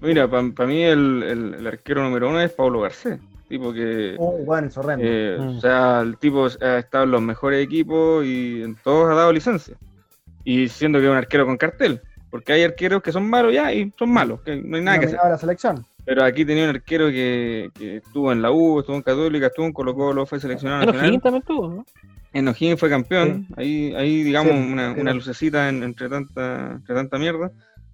[0.00, 3.18] mira, para mí el, arquero número uno es Pablo Garcés.
[3.48, 4.16] Tipo que.
[4.18, 4.68] Oh, bueno,
[4.98, 5.56] eh, mm.
[5.56, 9.32] O sea, el tipo ha estado en los mejores equipos y en todos ha dado
[9.32, 9.76] licencia.
[10.42, 12.02] Y siendo que es un arquero con cartel.
[12.28, 15.06] Porque hay arqueros que son malos ya y son malos, que no hay nada que
[15.06, 15.20] hacer.
[15.22, 15.86] la selección.
[16.06, 19.72] Pero aquí tenía un arquero que, estuvo en la U, estuvo en Católica, estuvo en
[19.72, 21.20] Colo Colo, fue seleccionado en nacional.
[21.20, 21.84] también estuvo, ¿no?
[22.32, 23.48] En O'Higgins fue campeón.
[23.56, 27.50] Ahí, ahí digamos, una, una, lucecita entre, tanta, entre tanta mierda.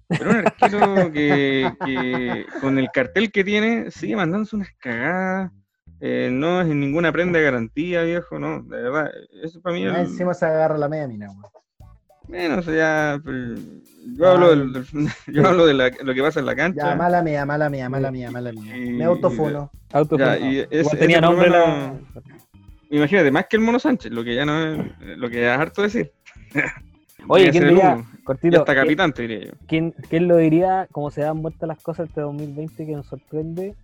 [0.07, 5.51] Pero un arquero que, con el cartel que tiene sigue mandándose unas cagadas.
[5.99, 9.09] Eh, no es ninguna prenda de garantía, viejo, no, de verdad.
[9.41, 9.87] Eso para mí.
[9.87, 11.29] Ah, encima se agarra la media mina,
[12.27, 13.21] Bueno, o sea,
[14.17, 14.85] yo, hablo del,
[15.27, 16.89] yo hablo de lo que pasa en la cancha.
[16.89, 18.73] Ya, mala mía, mala mía, mala mía, mala mía.
[18.75, 19.71] Me autofono.
[19.91, 20.35] autofono.
[20.39, 20.65] y
[20.97, 21.93] tenía nombre la...
[22.89, 25.81] Imagínate, más que el Mono Sánchez, lo que ya no es, lo que es harto
[25.81, 26.11] decir.
[27.27, 29.51] Oye, ¿quién diría, cortito, hasta capitán, diría yo.
[29.67, 33.75] ¿quién, ¿quién, lo diría, como se dan vueltas las cosas este 2020 que nos sorprende?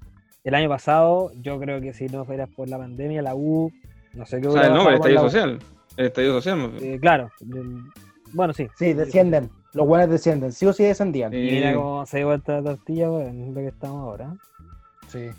[0.44, 3.72] El año pasado, yo creo que si no fuera por la pandemia, la U,
[4.14, 5.60] no sé qué O sea, no, el estadio social.
[5.98, 6.72] El estadio social.
[6.82, 7.32] Eh, claro.
[8.34, 8.68] Bueno, sí.
[8.78, 9.50] Sí, descienden.
[9.74, 10.52] Los buenos descienden.
[10.52, 11.34] Sí o sí descendían.
[11.34, 14.36] Y mira cómo se dio vuelta la tortilla, en lo que estamos ahora.
[15.08, 15.30] Sí.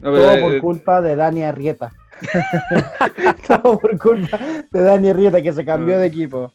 [0.00, 1.92] Todo por eh, culpa de Dani Arrieta.
[3.46, 4.38] Todo por culpa
[4.70, 6.52] de Dani Arrieta que se cambió de equipo.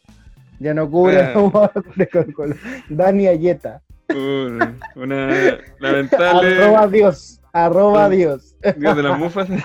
[0.60, 1.32] Ya no cubre,
[2.34, 2.54] con
[2.88, 3.82] Dani Ayeta.
[4.10, 6.62] Una, una lamentable.
[6.62, 7.40] Arroba Dios.
[7.52, 8.56] Arroba Dios.
[8.76, 9.48] Dios de las mufas.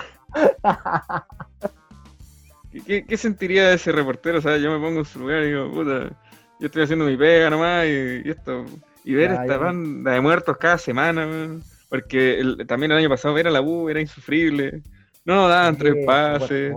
[2.84, 4.38] ¿Qué, ¿Qué, sentiría ese reportero?
[4.38, 6.10] O sea, yo me pongo en su lugar y digo, puta,
[6.58, 8.64] yo estoy haciendo mi pega nomás y, esto.
[9.04, 11.58] Y ver esta banda de muertos cada semana,
[11.88, 14.82] porque también el año pasado ver a la U era insufrible.
[15.24, 16.72] No nos daban tres pases.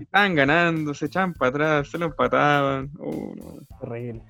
[0.00, 2.90] estaban ganando, se echaban para atrás, se lo empataban.
[3.80, 4.22] Horrible.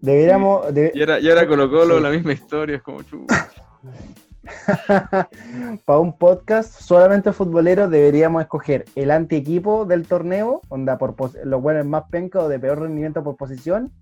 [0.00, 0.66] Deberíamos.
[0.94, 3.26] Y, ahora, y Colo Colo, la misma historia, es como chulo.
[5.84, 11.14] para un podcast solamente futbolero deberíamos escoger el anti-equipo del torneo, onda por
[11.44, 13.92] los buenos más pencos de peor rendimiento por posición,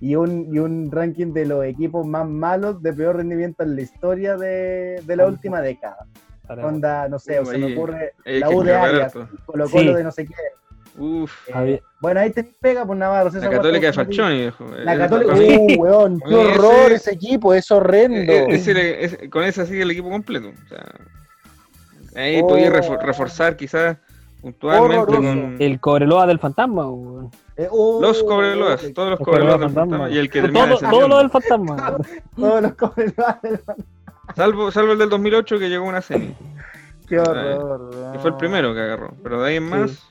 [0.00, 3.82] y un, y un ranking de los equipos más malos de peor rendimiento en la
[3.82, 6.06] historia de, de la última década.
[6.48, 9.14] Onda, no sé, se me ocurre la U de Arias,
[9.46, 10.34] Colo Colo de no sé qué.
[10.96, 11.48] Uf.
[11.54, 13.30] Eh, bueno, ahí te pega por Navarro.
[13.30, 14.50] La Católica de Falchoni.
[14.84, 15.34] La Católica.
[15.34, 18.32] Uh, weón, qué horror ese, equipo, es horrendo.
[18.32, 20.48] Ese, con ese sigue el equipo completo.
[20.48, 20.84] O sea,
[22.14, 22.48] ahí oh.
[22.48, 23.96] podía reforzar quizás
[24.42, 25.56] puntualmente con...
[25.58, 27.30] El Cobreloa del fantasma, weón.
[27.56, 30.10] Eh, uh, los Cobreloas, todos los Cobreloas del fantasma.
[30.10, 31.96] Y el que termina todo, todo lo del fantasma.
[32.36, 33.84] todos los Cobreloas del fantasma.
[34.36, 36.34] Salvo, salvo el del 2008 que llegó a una semi.
[37.08, 37.90] Qué horror.
[38.14, 39.14] Y fue el primero que agarró.
[39.22, 40.10] Pero de ahí en más,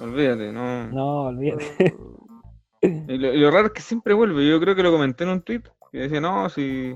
[0.00, 0.88] olvídate, no.
[0.88, 1.94] No, olvídate.
[2.82, 4.48] Y lo, raro es que siempre vuelve.
[4.48, 5.62] Yo creo que lo comenté en un tweet.
[5.92, 6.94] Que decía, no, si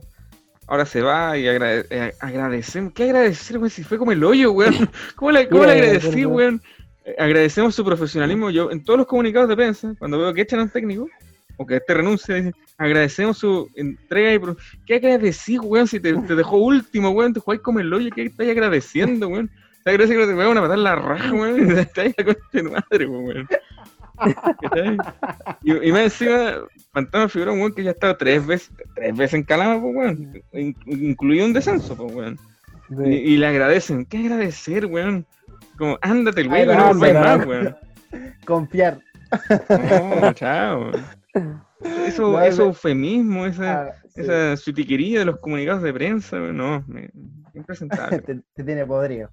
[0.66, 2.92] ahora se va y agrade eh, agradecemos.
[2.94, 3.70] ¿Qué agradecer, güey?
[3.70, 4.88] Si fue como el hoyo, weón.
[5.16, 6.22] ¿Cómo le, cómo le agradecí?
[6.22, 8.50] Eh, agradecemos su profesionalismo.
[8.50, 11.09] Yo, en todos los comunicados de prensa, cuando veo que echan a un técnico,
[11.57, 14.40] o que este renuncia, dicen, agradecemos su entrega y.
[14.86, 15.86] ¿Qué agradecí, weón?
[15.86, 19.50] Si te, te, dejó último, weón, te jugáis como el hoyo, ¿qué estás agradeciendo, weón?
[19.85, 22.70] Te agradeciendo que te van a matar la raja, weón, y te ahí con tu
[22.70, 23.47] madre, weón.
[25.62, 26.55] Y, y, más encima,
[26.93, 29.95] Fantasma figura un weón que ya ha estado tres veces, tres veces en Calama, pues,
[29.95, 30.43] weón,
[30.87, 32.39] incluido un descenso, pues, weón.
[33.05, 35.26] Y, y, le agradecen, ¿qué agradecer, weón?
[35.76, 37.76] Como, ándate el weón, no, no más, weón.
[38.47, 38.99] Confiar.
[40.20, 40.93] No, chao.
[42.07, 44.22] Eso, no, eso eufemismo, esa, ah, sí.
[44.22, 47.11] esa sutiquería de los comunicados de prensa, no, me,
[47.53, 48.18] impresentable.
[48.22, 49.30] te, te, tiene podrido.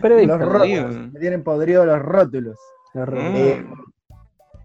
[0.00, 2.58] Pero los rótulos, te tienen podrido los rótulos.
[2.94, 3.34] Los rótulos.
[3.34, 3.66] Eh,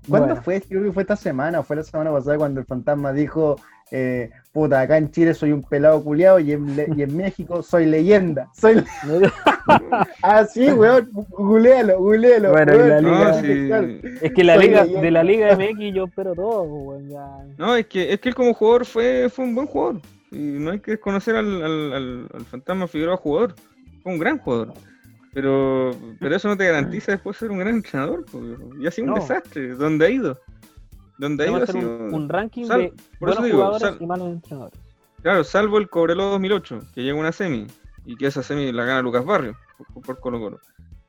[0.07, 0.41] ¿Cuándo bueno.
[0.41, 0.61] fue?
[0.61, 3.55] Creo que fue esta semana, fue la semana pasada cuando el fantasma dijo,
[3.91, 6.67] eh, puta, acá en Chile soy un pelado culiado y en,
[6.97, 8.49] y en México soy leyenda.
[8.53, 8.83] Soy
[10.23, 12.51] ah, sí, weón, googlealo, googlealo.
[12.51, 14.01] Bueno, weón, la liga, no, sí.
[14.21, 17.09] Es que la soy liga, de la Liga MX yo espero todo, weón.
[17.09, 17.27] Ya.
[17.57, 20.01] No, es que, es que él como jugador fue, fue un buen jugador.
[20.31, 23.55] Y no hay que desconocer al, al, al, al fantasma Figueroa jugador.
[24.03, 24.73] Fue un gran jugador.
[25.33, 28.25] Pero, pero eso no te garantiza después ser un gran entrenador.
[28.79, 29.69] Y ha sido un desastre.
[29.69, 30.39] ¿Dónde ha ido?
[31.17, 31.63] ¿Dónde ha ido?
[31.63, 31.97] Ha sido...
[31.97, 32.81] un, un, ranking Sal...
[32.81, 33.97] de buenos digo, jugadores sal...
[33.99, 34.79] y malos entrenadores.
[35.21, 37.65] Claro, salvo el Cobrelo 2008, que llega una semi.
[38.05, 39.57] Y que esa semi la gana Lucas Barrio
[39.93, 40.59] por, por Colo Colo.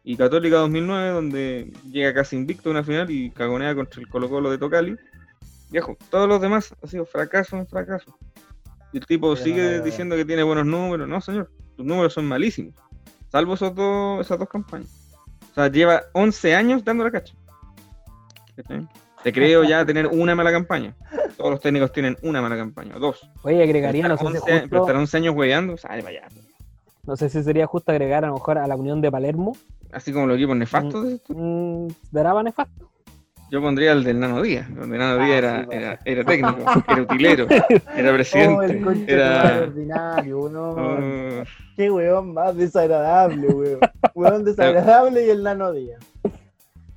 [0.05, 4.29] Y Católica 2009, donde llega casi invicto a una final y cagonea contra el Colo
[4.29, 4.97] Colo de Tocali.
[5.71, 8.17] Viejo, todos los demás ha sido fracaso en fracaso.
[8.93, 11.09] Y el tipo sigue no, diciendo que tiene buenos números.
[11.09, 12.75] No, señor, tus números son malísimos.
[13.35, 15.11] Salvo esos dos, esas dos campañas.
[15.51, 17.35] O sea, lleva 11 años dando la cacha.
[19.25, 20.95] Te creo ya tener una mala campaña.
[21.37, 23.29] Todos los técnicos tienen una mala campaña, dos.
[23.43, 24.67] Oye, agregaría, no sé 11, si justo...
[24.71, 26.29] Pero estar 11 años weyando, sale para allá.
[27.03, 29.57] No sé si sería justo agregar a lo mejor a la Unión de Palermo.
[29.91, 31.21] Así como los equipos nefastos.
[31.27, 32.89] Mm, ¿Daraba nefasto?
[33.55, 36.59] Yo pondría el del Nano Díaz, donde Nano Díaz ah, era, sí, era, era, técnico,
[36.89, 37.47] era utilero,
[37.97, 38.83] era presidente.
[38.85, 40.71] Oh, era ordinario, no.
[40.73, 41.45] Uh...
[41.77, 43.79] Qué weón más desagradable, weón.
[44.13, 46.01] Weón desagradable y el Nano Díaz.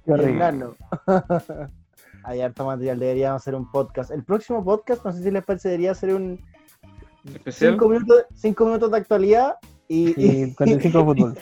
[0.04, 0.76] Qué el Nano.
[2.24, 4.10] Hay harto material, deberíamos hacer un podcast.
[4.10, 6.44] El próximo podcast, no sé si les parece, debería ser un.
[7.36, 7.74] ¿Especial?
[7.74, 11.38] Cinco minutos, cinco minutos de actualidad y, y 45 de fútbol.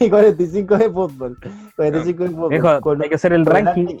[0.00, 1.38] y 45 de fútbol.
[1.76, 2.54] 45 de fútbol.
[2.54, 3.98] Hijo, con, hay que hacer el ranking.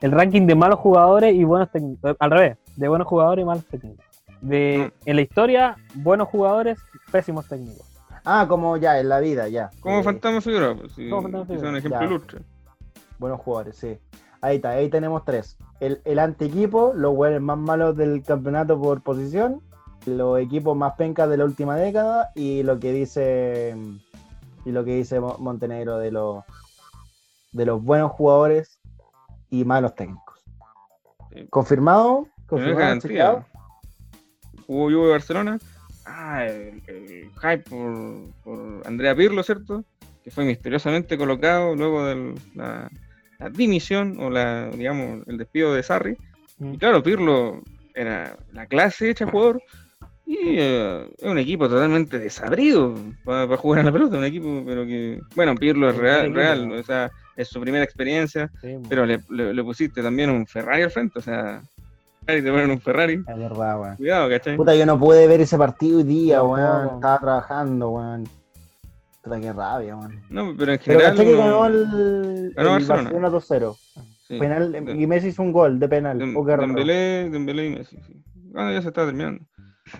[0.00, 2.16] El ranking de malos jugadores y buenos técnicos.
[2.18, 4.04] Al revés, de buenos jugadores y malos técnicos.
[4.40, 6.78] De, en la historia, buenos jugadores,
[7.12, 7.86] pésimos técnicos.
[8.24, 9.70] Ah, como ya, en la vida, ya.
[9.80, 11.54] Como eh, Fantasma Figueroa, pues, sí, como Fantasma.
[11.54, 12.40] Es un ejemplo ilustre.
[13.18, 13.98] Buenos jugadores, sí.
[14.40, 15.58] Ahí está, ahí tenemos tres.
[15.80, 19.60] El, el anti-equipo, los jugadores más malos del campeonato por posición,
[20.06, 23.76] los equipos más pencas de la última década y lo que dice
[24.64, 26.44] y lo que dice Montenegro de los
[27.52, 28.79] de los buenos jugadores
[29.50, 30.40] y malos técnicos.
[31.32, 31.46] Sí.
[31.50, 32.26] ¿Confirmado?
[32.46, 33.44] ¿Confirmado?
[34.66, 35.58] Jugó Juve Barcelona.
[36.06, 39.84] Ah, el, el hype por, por, Andrea Pirlo, ¿cierto?
[40.24, 42.90] Que fue misteriosamente colocado luego de la,
[43.38, 46.16] la, dimisión o la, digamos, el despido de Sarri.
[46.58, 46.74] Mm.
[46.74, 47.62] Y claro, Pirlo
[47.94, 49.62] era la clase hecha jugador.
[50.26, 52.94] Y eh, es un equipo totalmente desabrido
[53.24, 56.70] para, para, jugar a la pelota, un equipo, pero que, bueno, Pirlo es real, real,
[56.70, 60.82] o sea, es su primera experiencia, sí, pero le, le, le, pusiste también un Ferrari
[60.82, 61.62] al frente, o sea,
[62.26, 63.24] te ponen un Ferrari.
[63.26, 63.96] Es verdad, weón.
[63.96, 64.56] Cuidado, ¿cachai?
[64.56, 66.86] Puta, yo no pude ver ese partido hoy día, weón.
[66.86, 66.94] No.
[66.94, 68.28] Estaba trabajando, weón.
[69.22, 70.20] Puta, qué rabia, weón.
[70.30, 71.14] No, pero en general.
[71.16, 73.76] Pero que ganó el, ganó el Barcelona 2-0.
[74.28, 74.38] Sí.
[74.38, 76.18] Penal, y Messi hizo un gol de penal.
[76.18, 78.22] Dem, Dembélé, Dembélé y Messi, sí.
[78.34, 79.44] Bueno, ya se está terminando.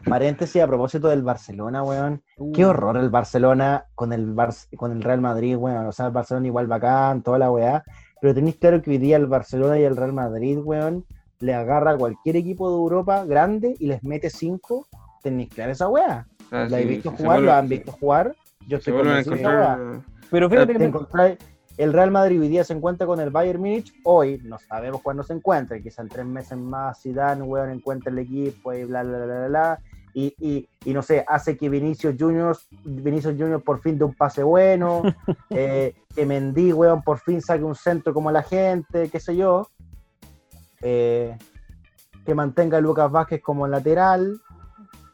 [0.09, 2.22] Paréntesis a propósito del Barcelona, weón.
[2.38, 2.53] Uh.
[2.53, 5.86] Qué horror el Barcelona con el, Bar con el Real Madrid, weón.
[5.86, 7.84] O sea, el Barcelona igual bacán, toda la weá.
[8.20, 11.05] Pero tenéis claro que hoy día el Barcelona y el Real Madrid, weón,
[11.38, 14.86] le agarra a cualquier equipo de Europa grande y les mete cinco.
[15.22, 16.26] Tenéis claro esa weá.
[16.51, 17.41] Ah, ¿La sí, visto jugar?
[17.41, 18.34] ¿Lo han visto jugar?
[18.66, 20.01] Yo estoy con encontrar...
[20.30, 21.38] Pero fíjate que te encontráis
[21.81, 25.22] el Real Madrid hoy día se encuentra con el Bayern Múnich, hoy no sabemos cuándo
[25.22, 29.16] se encuentra, quizá en tres meses más Zidane, weón, encuentra el equipo y bla, bla,
[29.16, 29.81] bla, bla, bla.
[30.12, 32.55] Y, y, y, no sé, hace que Vinicius Junior,
[32.85, 35.01] Vinicius Junior por fin de un pase bueno,
[35.49, 39.70] eh, que Mendy, weón, por fin saque un centro como la gente, qué sé yo,
[40.83, 41.35] eh,
[42.26, 44.39] que mantenga a Lucas Vázquez como lateral,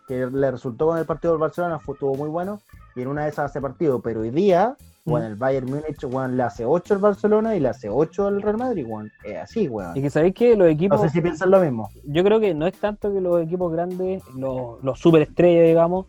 [0.09, 2.61] que le resultó con el partido del Barcelona, fue, estuvo muy bueno,
[2.97, 6.37] y en una de esas hace partido, pero hoy día bueno, el Bayern Múnich, weón,
[6.37, 9.11] le hace 8 al Barcelona y le hace 8 al Real Madrid, weón.
[9.25, 9.97] Es así, weón.
[9.97, 11.01] Y que sabéis que los equipos.
[11.01, 11.89] No sé si piensan lo mismo.
[12.05, 16.07] Yo creo que no es tanto que los equipos grandes, los, los superestrellas, digamos,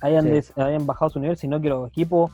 [0.00, 2.32] hayan, hayan bajado su nivel, sino que los equipos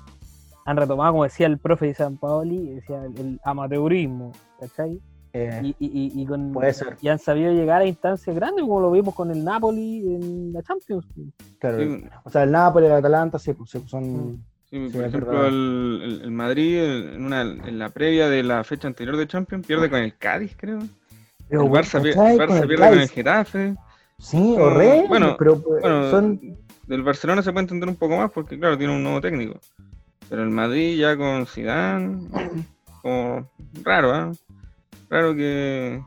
[0.64, 5.00] han retomado, como decía el profe de San Paoli, decía el, amateurismo, ¿cachai?
[5.32, 6.96] Eh, y, y, con, puede ser.
[7.00, 10.62] y han sabido llegar a instancias grandes, como lo vimos con el Napoli en la
[10.62, 11.06] Champions.
[11.58, 11.78] Claro,
[12.24, 13.54] o sea, el Napoli, el Atalanta, sí,
[13.86, 14.32] son.
[14.32, 14.44] Mm.
[14.70, 19.16] Sí, por ejemplo, el, el, Madrid en, una, en la previa de la fecha anterior
[19.16, 20.80] de Champions pierde con el Cádiz, creo.
[21.48, 23.74] el Barça, pierde con el Getafe.
[24.18, 25.06] Sí, horrible.
[25.08, 26.40] Bueno, pero, pues, bueno son...
[26.86, 29.58] del Barcelona se puede entender un poco más porque, claro, tiene un nuevo técnico.
[30.28, 32.28] Pero el Madrid ya con Zidane,
[33.00, 33.50] como
[33.82, 34.32] raro, ¿eh?
[35.08, 36.02] Raro que,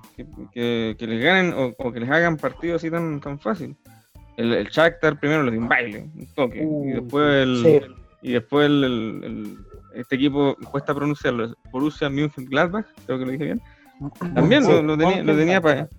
[0.54, 3.76] que, que, les ganen o, o, que les hagan partidos así tan, tan fácil.
[4.38, 6.60] El, el Shakhtar primero le dio un baile, un toque.
[6.60, 9.58] y uh, después el, y después el,
[9.94, 13.62] este equipo cuesta pronunciarlo, Borussia Mönchengladbach, creo que lo dije bien.
[14.34, 15.90] También lo, tenía, lo tenía para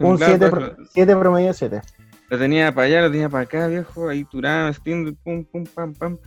[0.00, 1.82] Un 7 promedio 7.
[2.30, 5.94] Lo tenía para allá, lo tenía para acá, viejo, ahí Turán, Stindl, pum, pum, pam,
[5.94, 6.18] pam.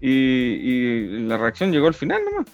[0.00, 2.46] Y, y, la reacción llegó al final nomás.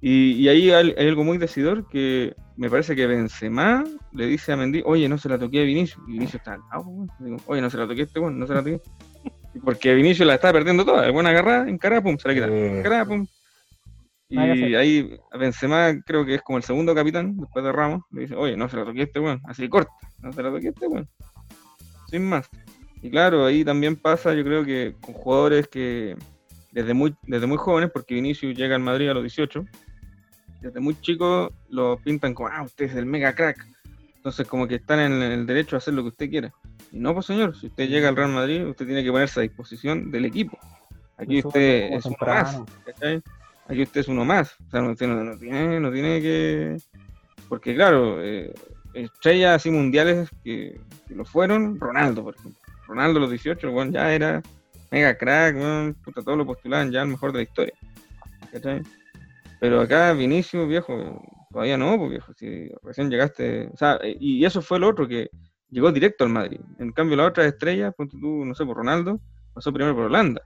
[0.00, 4.56] Y, y ahí hay, algo muy decidor que me parece que Benzema le dice a
[4.56, 6.02] Mendy, oye, no se la toqué a Vinicius.
[6.08, 7.06] Y Vinicius está al lado,
[7.46, 8.80] oye, no se la toqué a este bueno, no se la toqué.
[9.62, 11.06] Porque Vinicius la está perdiendo toda.
[11.06, 12.46] Es buena agarrada, encarada, pum, se la quita.
[12.46, 13.26] Encarada, pum.
[14.28, 18.34] Y ahí Benzema creo que es como el segundo capitán, después de Ramos, le dice,
[18.34, 19.92] oye, no se la toqué este weón, así corta,
[20.22, 21.08] no se la toqué este weón.
[22.08, 22.48] Sin más.
[23.02, 26.16] Y claro, ahí también pasa, yo creo que con jugadores que
[26.72, 29.64] desde muy, desde muy jóvenes, porque Vinicius llega al Madrid a los 18,
[30.62, 33.64] desde muy chicos lo pintan como, ah, usted es el mega crack.
[34.16, 36.52] Entonces como que están en el derecho a hacer lo que usted quiera.
[36.94, 40.12] No, pues señor, si usted llega al Real Madrid, usted tiene que ponerse a disposición
[40.12, 40.56] del equipo.
[41.16, 42.62] Aquí usted es uno más.
[43.66, 44.56] Aquí usted es uno más.
[44.68, 46.76] O sea, no, tiene, no tiene que.
[47.48, 48.54] Porque, claro, eh,
[48.94, 50.78] estrellas así mundiales que,
[51.08, 52.60] lo fueron, Ronaldo, por ejemplo.
[52.86, 54.40] Ronaldo, los 18, bueno, ya era
[54.92, 57.74] mega crack, bueno, puta, todos lo postulaban ya el mejor de la historia.
[59.58, 61.20] Pero acá, Vinicius, viejo,
[61.50, 63.68] todavía no, porque viejo, si recién llegaste.
[63.72, 65.28] O sea, y eso fue lo otro que
[65.74, 66.60] llegó directo al Madrid.
[66.78, 69.20] En cambio, la otra estrella, no sé, por Ronaldo,
[69.52, 70.42] pasó primero por Holanda.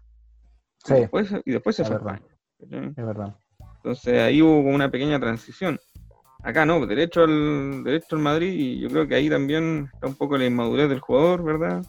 [0.84, 0.94] Sí.
[0.94, 2.26] Y después, y después se fue a España.
[2.60, 3.36] Es verdad.
[3.76, 5.78] Entonces ahí hubo una pequeña transición.
[6.42, 10.14] Acá no, derecho al, derecho al Madrid, y yo creo que ahí también está un
[10.14, 11.84] poco la inmadurez del jugador, ¿verdad?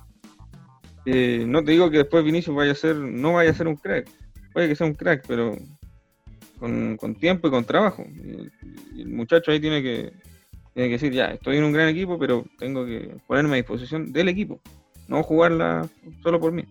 [1.05, 3.77] Eh, no te digo que después Vinicius vaya a ser, no vaya a ser un
[3.77, 4.09] crack,
[4.51, 5.55] puede que sea un crack, pero
[6.59, 8.03] con, tiempo y con trabajo.
[8.93, 10.11] y el muchacho ahí tiene que,
[10.79, 14.13] tiene que decir, ya, estoy en un gran equipo, pero tengo que ponerme a disposición
[14.13, 14.61] del equipo,
[15.09, 15.89] no jugarla
[16.23, 16.63] solo por mí.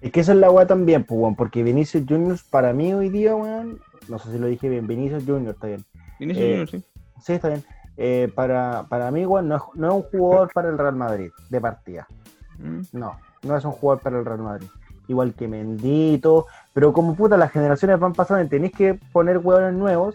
[0.00, 3.34] Es que esa es la weá también, pues, porque Vinicius Junior para mí hoy día,
[3.34, 5.84] weón, no sé si lo dije bien, Vinicius Junior está bien.
[6.20, 6.84] Vinicius eh, Junior, sí.
[7.20, 7.64] Sí, está bien.
[7.96, 11.30] Eh, para, para mí, weón, no es, no es un jugador para el Real Madrid,
[11.48, 12.06] de partida.
[12.60, 12.82] Mm.
[12.92, 14.68] No, no es un jugador para el Real Madrid.
[15.08, 19.74] Igual que Mendito, pero como puta, las generaciones van pasando y tenéis que poner hueones
[19.74, 20.14] nuevos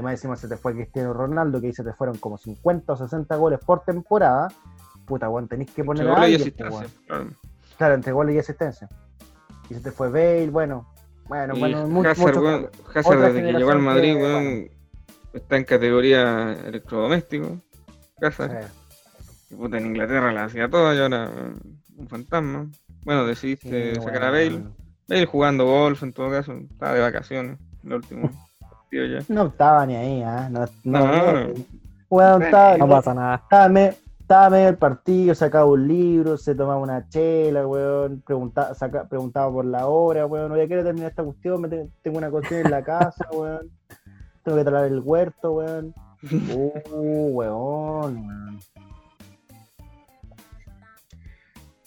[0.00, 2.96] y más decimos se te fue Cristiano Ronaldo, que dice te fueron como 50 o
[2.96, 4.48] 60 goles por temporada,
[5.06, 6.96] puta, weón, tenéis que poner a alguien, pues,
[7.76, 7.94] claro.
[7.94, 8.88] entre goles y asistencia.
[9.68, 10.88] Y se te fue Bale, bueno,
[11.28, 14.70] bueno, bueno, mucho, Hazard, Hazard desde que llegó al Madrid, weón,
[15.32, 17.60] está en categoría electrodoméstico.
[18.22, 18.68] Hazard.
[19.56, 21.30] puta, en Inglaterra la hacía toda y ahora
[21.96, 22.70] un fantasma.
[23.04, 24.62] Bueno, decidiste sacar a Bale.
[25.08, 28.30] Bale jugando golf en todo caso, estaba de vacaciones, el último.
[29.28, 30.48] No estaba ni ahí, ¿eh?
[30.50, 30.66] No,
[32.10, 33.42] no, estaba, no pasa nada.
[34.20, 38.74] Estaba, medio el partido, sacaba un libro, se tomaba una chela, weón, preguntaba,
[39.08, 41.68] preguntaba por la hora, weón, oye, quiero terminar esta cuestión,
[42.02, 43.70] tengo una cuestión en la casa, weón,
[44.44, 45.94] tengo que traer el huerto, weón.
[46.30, 48.60] Uh, weón, weón.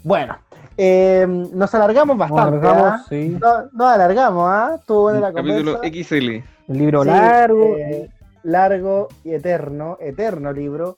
[0.04, 0.38] Bueno,
[0.76, 2.58] eh, nos alargamos bastante.
[2.58, 3.06] Nos alargamos, ¿ah?
[3.08, 3.38] sí.
[3.40, 4.76] no, nos alargamos, ¿ah?
[4.80, 6.53] Estuvo buena la Capítulo XL.
[6.68, 7.78] Un libro largo.
[7.78, 8.10] Eh,
[8.44, 10.98] largo y eterno, eterno libro.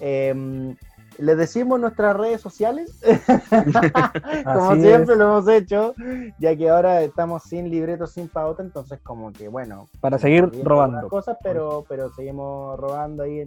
[0.00, 0.76] Em,
[1.18, 3.00] les decimos nuestras redes sociales,
[4.44, 5.94] como siempre lo hemos hecho,
[6.38, 9.88] ya que ahora estamos sin libreto, sin pauta, entonces como que bueno.
[10.00, 11.08] Para seguir robando.
[11.08, 13.44] Cosas, pero, pero seguimos robando ahí.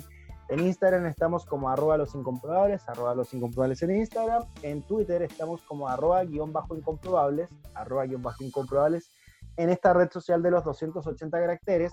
[0.50, 4.44] En, Instagram estamos como arroba los incomprobables, arroba los incomprobables en Instagram.
[4.62, 9.12] En Twitter estamos como arroba guion bajo incomprobables, arroba guion bajo incomprobables.
[9.58, 11.92] En esta red social de los 280 caracteres.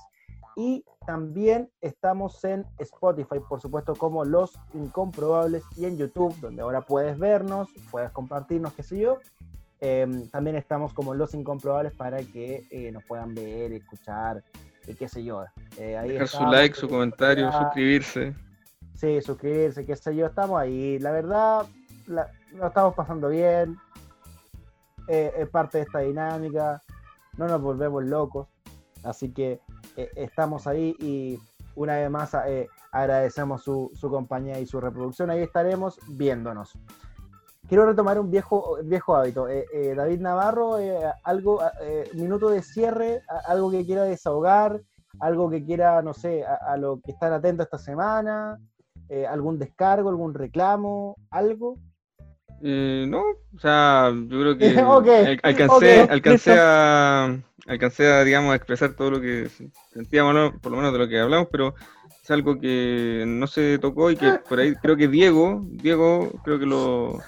[0.55, 6.83] Y también estamos en Spotify, por supuesto, como Los Incomprobables y en YouTube, donde ahora
[6.83, 9.19] puedes vernos, puedes compartirnos, qué sé yo.
[9.81, 14.45] Em, también estamos como Los Incomprobables para que eh, nos puedan ver, escuchar,
[14.87, 15.45] y qué sé yo.
[15.79, 18.35] Eh, Dejar su like, su comentario, suscribirse.
[18.95, 20.27] Sí, suscribirse, qué sé yo.
[20.27, 20.99] Estamos ahí.
[20.99, 21.67] La verdad,
[22.07, 23.77] la, lo estamos pasando bien.
[25.09, 26.81] Eh, es parte de esta dinámica.
[27.37, 28.49] No nos volvemos locos.
[29.03, 29.61] Así que
[29.97, 31.39] eh, estamos ahí y
[31.75, 35.31] una vez más eh, agradecemos su, compañía y su reproducción.
[35.31, 36.79] Ahí estaremos viéndonos.
[37.69, 39.49] Quiero retomar un viejo, viejo hábito.
[39.49, 40.77] Eh, David Navarro,
[41.25, 41.61] algo,
[42.13, 44.83] minuto de cierre, algo que quiera desahogar,
[45.21, 48.59] algo que quiera, no sé, a, lo que estar atento esta semana,
[49.29, 51.77] algún descargo, algún reclamo, algo.
[52.63, 53.23] No,
[53.55, 57.37] o sea, yo creo que alcancé, alcancé a
[57.67, 59.49] alcancé a, digamos, a expresar todo lo que
[59.93, 61.75] sentíamos, por lo menos de lo que hablamos, pero
[62.23, 66.59] es algo que no se tocó y que por ahí creo que Diego, Diego creo
[66.59, 67.21] que lo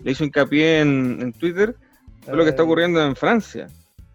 [0.00, 1.74] le hizo hincapié en, en Twitter,
[2.22, 3.66] es lo que está ocurriendo en Francia,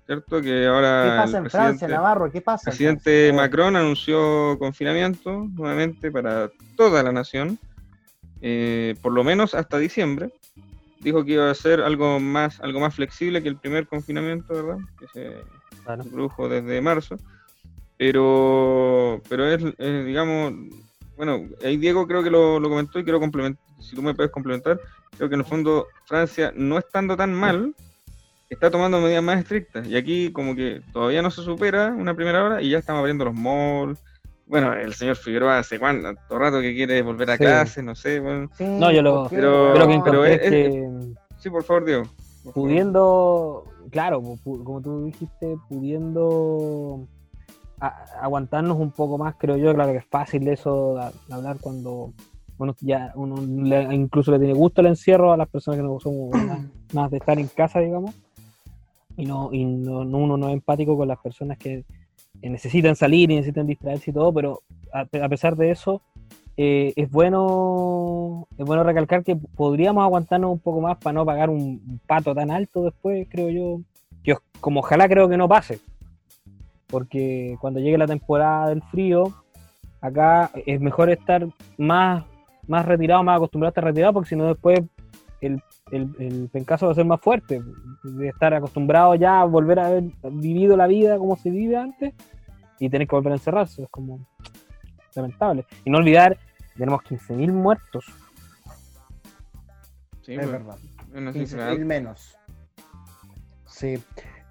[0.05, 0.41] ¿cierto?
[0.41, 2.31] Que ahora ¿Qué pasa en Francia, Navarro?
[2.31, 2.69] ¿Qué pasa?
[2.69, 7.59] El presidente Macron anunció confinamiento nuevamente para toda la nación,
[8.47, 10.29] eh, por lo menos hasta diciembre
[10.99, 14.77] dijo que iba a ser algo más, algo más flexible que el primer confinamiento, ¿verdad?
[14.99, 17.17] Que se produjo desde marzo.
[17.97, 19.63] Pero, pero es,
[20.05, 20.53] digamos,
[21.17, 24.79] bueno, ahí Diego creo que lo, comentó y quiero complementar, si tú me puedes complementar,
[25.17, 27.73] creo que en el fondo Francia, no estando tan mal,
[28.51, 29.87] está tomando medidas más estrictas.
[29.87, 33.25] Y aquí como que todavía no se supera una primera hora y ya estamos abriendo
[33.25, 34.03] los malls,
[34.47, 38.19] bueno, el señor Figueroa hace cuánto rato que quiere volver a clase, no sé.
[38.19, 38.49] Bueno.
[38.59, 39.87] no, yo lo pero, pero,
[40.23, 40.89] que, que
[41.37, 42.03] Sí, por favor, Diego.
[42.53, 47.07] pudiendo, claro, como tú dijiste, pudiendo
[47.79, 52.13] aguantarnos un poco más, creo yo, claro que es fácil eso de, hablar cuando
[52.57, 53.35] bueno, ya uno
[53.91, 56.29] incluso le tiene gusto el encierro a las personas que no somos
[56.93, 58.15] más, de estar en casa, digamos,
[59.17, 61.83] y no, y no, uno no es empático con las personas que
[62.41, 64.61] necesitan salir y necesitan distraerse y todo, pero
[64.93, 66.01] a, pesar de eso,
[66.57, 71.49] eh, es bueno es bueno recalcar que podríamos aguantarnos un poco más para no pagar
[71.49, 73.81] un, pato tan alto después, creo yo.
[74.23, 74.37] yo.
[74.61, 75.79] Como ojalá creo que no pase.
[76.87, 79.33] Porque cuando llegue la temporada del frío,
[80.01, 82.23] acá es mejor estar más,
[82.67, 84.81] más retirado, más acostumbrado a estar retirado, porque si no después
[85.41, 85.61] el,
[85.91, 87.61] el, el, pencaso va a ser más fuerte.
[88.03, 92.13] De estar acostumbrado ya a volver a haber vivido la vida como se vive antes
[92.79, 93.83] y tener que volver a encerrarse.
[93.83, 94.25] Es como
[95.15, 95.65] lamentable.
[95.83, 96.37] Y no olvidar,
[96.75, 98.05] tenemos 15.000 muertos.
[100.21, 100.77] Sí, es verdad.
[101.13, 102.35] 15.000 menos.
[103.67, 104.01] Sí,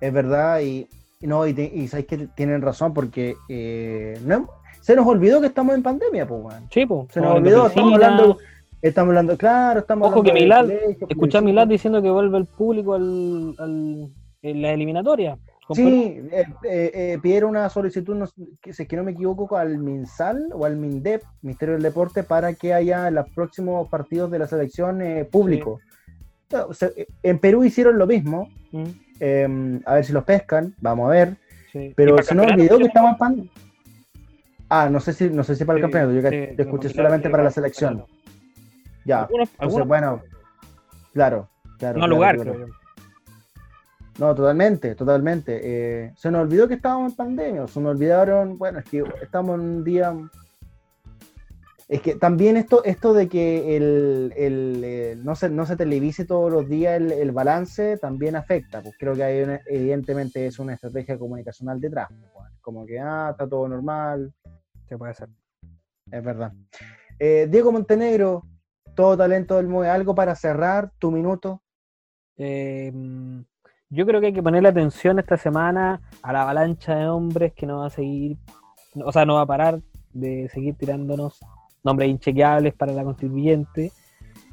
[0.00, 0.60] es verdad.
[0.60, 0.88] Y,
[1.20, 4.48] no, y, y sabéis que tienen razón porque eh, no,
[4.80, 7.10] se nos olvidó que estamos en pandemia, pues, Sí, pues.
[7.10, 8.38] Se nos olvidó, estamos hablando.
[8.84, 10.70] Estamos hablando, claro, estamos Ojo que Milán,
[11.08, 14.10] escuchar a Milán diciendo que vuelve el público al, al,
[14.42, 15.38] en la eliminatoria.
[15.72, 19.78] Sí, eh, eh, eh, pidieron una solicitud, no, si es que no me equivoco, al
[19.78, 24.46] MinSal o al MINDEP, Ministerio del Deporte, para que haya los próximos partidos de la
[24.46, 25.80] selección público.
[27.22, 28.84] En Perú hicieron lo mismo, mm.
[29.18, 31.36] em, a ver si los pescan, vamos a ver.
[31.96, 33.48] Pero se nos olvidó que estaban pan.
[34.68, 36.28] Ah, no sé si, no sé si para el campeonato, yo,
[36.62, 38.04] escuché solamente para la selección.
[39.04, 40.22] Ya, entonces, bueno,
[41.12, 41.48] claro,
[41.78, 41.98] claro.
[41.98, 42.68] No lugar, creo
[44.18, 45.60] no, totalmente, totalmente.
[45.62, 49.56] Eh, se nos olvidó que estábamos en pandemia, se nos olvidaron, bueno, es que estamos
[49.56, 50.14] en un día...
[51.86, 56.50] Es que también esto, esto de que el, eh, no, se, no se televise todos
[56.50, 61.78] los días el, balance también afecta, pues creo que hay evidentemente es una estrategia comunicacional
[61.78, 64.32] detrás, pues, como que, ah, está todo normal.
[64.88, 65.28] Se puede hacer.
[66.10, 66.52] Es verdad.
[67.18, 68.44] Eh, Diego Montenegro,
[68.94, 71.62] todo talento del mundo, algo para cerrar tu minuto.
[72.36, 72.92] Eh,
[73.90, 77.66] yo creo que hay que ponerle atención esta semana a la avalancha de hombres que
[77.66, 78.36] no va a seguir,
[78.94, 79.80] o sea, no va a parar
[80.12, 81.38] de seguir tirándonos
[81.84, 83.92] nombres inchequeables para la constituyente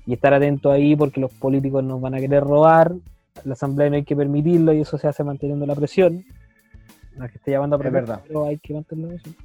[0.06, 2.94] y estar atento ahí porque los políticos nos van a querer robar,
[3.44, 6.24] la asamblea no hay que permitirlo y eso se hace manteniendo la presión.
[7.16, 8.22] La que esté llamando a verdad.
[8.28, 9.36] pero hay que mantener la presión.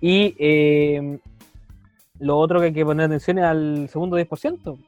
[0.00, 1.20] Y eh,
[2.22, 4.78] lo otro que hay que poner atención es al segundo 10%.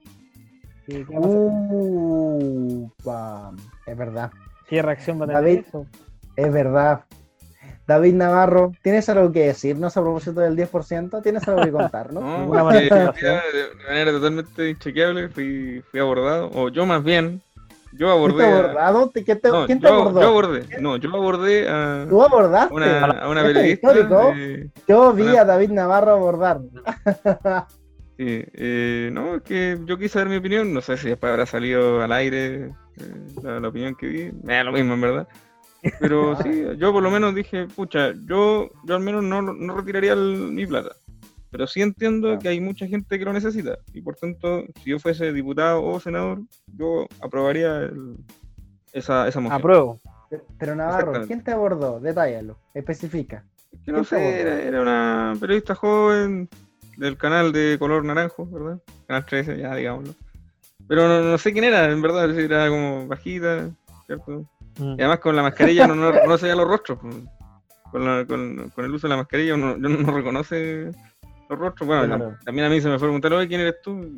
[0.87, 1.17] ¿Qué, qué?
[1.17, 2.91] Uh,
[3.87, 4.31] es verdad,
[4.69, 5.59] ¿Qué reacción va a tener David.
[5.69, 5.87] eso?
[6.37, 7.05] es verdad.
[7.87, 11.23] David Navarro, ¿tienes algo que decirnos a propósito del 10%?
[11.23, 12.23] ¿Tienes algo que contarnos?
[12.23, 17.43] No, de de manera totalmente inchequeable fui, fui abordado, o yo más bien,
[17.97, 18.45] yo ¿Fuiste abordé.
[18.53, 19.11] abordado?
[19.11, 20.21] ¿Te- qué te- no, ¿Quién te yo, abordó?
[20.21, 22.75] yo abordé, no, yo abordé a ¿Tú abordaste?
[22.75, 23.93] una, a una periodista.
[24.87, 26.61] Yo vi una- a David Navarro abordar.
[28.17, 31.47] sí, eh, no, es que yo quise dar mi opinión, no sé si después habrá
[31.47, 32.71] salido al aire eh,
[33.43, 35.29] la, la opinión que vi, me da lo mismo en verdad.
[36.01, 40.13] Pero sí, yo por lo menos dije, pucha, yo, yo al menos no, no retiraría
[40.15, 40.91] el- mi plata.
[41.55, 42.41] Pero sí entiendo Claro.
[42.41, 43.79] que hay mucha gente que lo necesita.
[43.93, 46.41] Y por tanto, si yo fuese diputado o senador,
[46.77, 48.17] yo aprobaría el-
[48.93, 49.61] esa, esa moción.
[49.61, 50.01] Apruebo.
[50.59, 51.25] Pero Navarro.
[51.29, 52.01] ¿quién te abordó?
[52.01, 53.45] Detállalo, especifica.
[53.85, 56.49] Que no ¿Quién te sé, era, era una periodista joven
[56.97, 58.81] del canal de color naranjo, ¿verdad?
[59.07, 60.13] Canal 13, ya digámoslo.
[60.89, 63.71] Pero no, no sé quién era, en verdad, era como bajita,
[64.07, 64.45] ¿cierto?
[64.81, 64.95] Mm.
[64.99, 66.99] Y además con la mascarilla uno no reconoce ya los rostros.
[67.93, 70.91] Con, la- con- con el uso de la mascarilla uno, uno no reconoce
[71.49, 71.87] los rostros.
[71.87, 72.37] Bueno, Claro.
[72.45, 74.15] también a mí se me fue a preguntar, oye, ¿quién eres tú?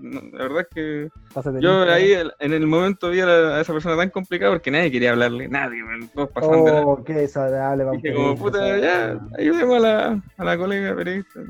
[0.00, 1.94] No, la verdad es que Pásate yo limpio.
[1.94, 4.90] ahí el- en el momento vi a, la- a esa persona tan complicada porque nadie
[4.90, 5.80] quería hablarle, nadie,
[6.12, 7.84] todos pasaban de la- Oh, qué desagradable.
[7.92, 11.40] Dije como, puta, ya, ayudemos a la, a la colega periodista.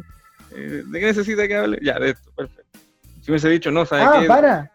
[0.55, 1.79] Eh, ¿De qué necesita que hable?
[1.83, 2.79] Ya, de esto, perfecto.
[3.23, 4.27] Si hubiese dicho, no, ¿sabes Ah, qué?
[4.27, 4.71] para.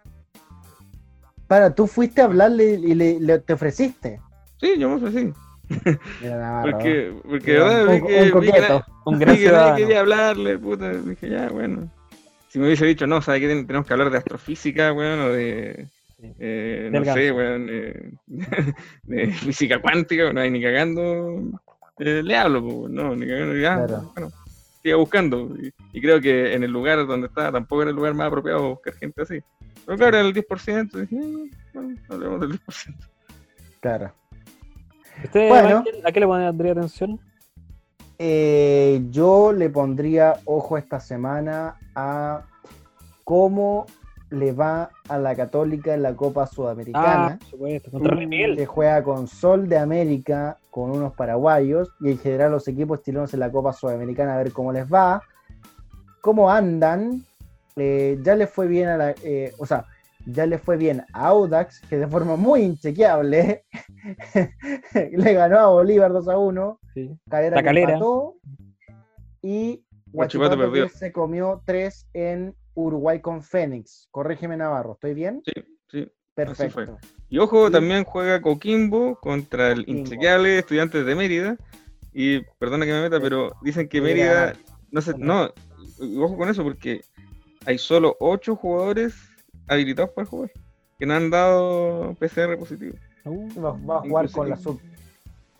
[1.48, 4.20] Para, tú fuiste a hablarle y le, le- te ofreciste.
[4.60, 5.32] Sí, yo me ofrecí.
[6.22, 6.72] Mira, Navarro.
[6.72, 8.86] Porque, porque Mira, de verdad, un, que, un que coqueto.
[9.06, 9.76] Un Vi gran que nadie ciudadano.
[9.78, 10.94] quería hablarle, puta.
[10.94, 11.92] Dije, ya, bueno.
[12.50, 13.48] Si me hubiese dicho, no, ¿sabes qué?
[13.48, 15.88] Ten- Tenemos que hablar de astrofísica, weón, o de.
[16.40, 17.68] Eh, no sé, weón.
[17.70, 18.12] eh,
[19.04, 21.42] de física cuántica, no hay ni cagando.
[22.00, 23.56] eh, le hablo, pues, no, ni cagando.
[23.56, 24.12] Ya, Claro.
[24.16, 24.32] bueno,
[24.82, 25.50] siga buscando.
[25.62, 28.70] Y, y creo que en el lugar donde estaba tampoco era el lugar más apropiado
[28.70, 29.40] buscar gente así.
[29.86, 31.00] Pero claro, era el 10%.
[31.00, 33.08] Dije, "Eh, bueno, hablemos del 10%.
[33.80, 34.12] Claro.
[35.24, 35.84] ¿Usted, Bueno.
[36.06, 37.20] A qué le pondría atención?
[38.20, 42.42] Eh, yo le pondría ojo esta semana a
[43.24, 43.86] cómo
[44.30, 47.38] le va a la Católica en la Copa Ah, Sudamericana.
[47.40, 47.92] por supuesto.
[47.92, 53.02] Contra que juega con Sol de América, con unos paraguayos, y en general los equipos
[53.04, 55.22] chilenos en la Copa Sudamericana a ver cómo les va,
[56.22, 57.24] cómo andan.
[57.76, 59.86] Eh, ya le fue bien a la, eh, o sea,
[60.30, 63.64] ya le fue bien a Audax, que de forma muy inchequeable
[65.12, 66.80] le ganó a Bolívar 2 a 1.
[66.94, 67.12] Sí.
[67.30, 67.94] Calera, La Calera.
[67.94, 68.36] empató,
[69.42, 70.90] y perdió.
[70.90, 74.08] se comió 3 en Uruguay con Fénix.
[74.12, 75.42] Corrígeme Navarro, ¿estoy bien?
[75.46, 75.54] Sí,
[75.90, 76.12] sí.
[76.36, 76.74] Perfecto.
[76.74, 76.88] fue.
[77.30, 77.74] Y ojo, Sí.
[77.74, 80.00] también juega Coquimbo contra el Coquimbo.
[80.00, 81.58] inchequeable Estudiantes de Mérida.
[82.14, 84.54] Y perdona que me meta, pero dicen que Mérida
[84.92, 85.52] no sé, no,
[86.20, 87.02] ojo con eso porque
[87.66, 89.16] hay solo ocho jugadores
[89.68, 90.52] habilitados para jugar
[91.00, 92.96] que no han dado PCR positivo.
[93.26, 94.80] Uh, Va, va a jugar con la sub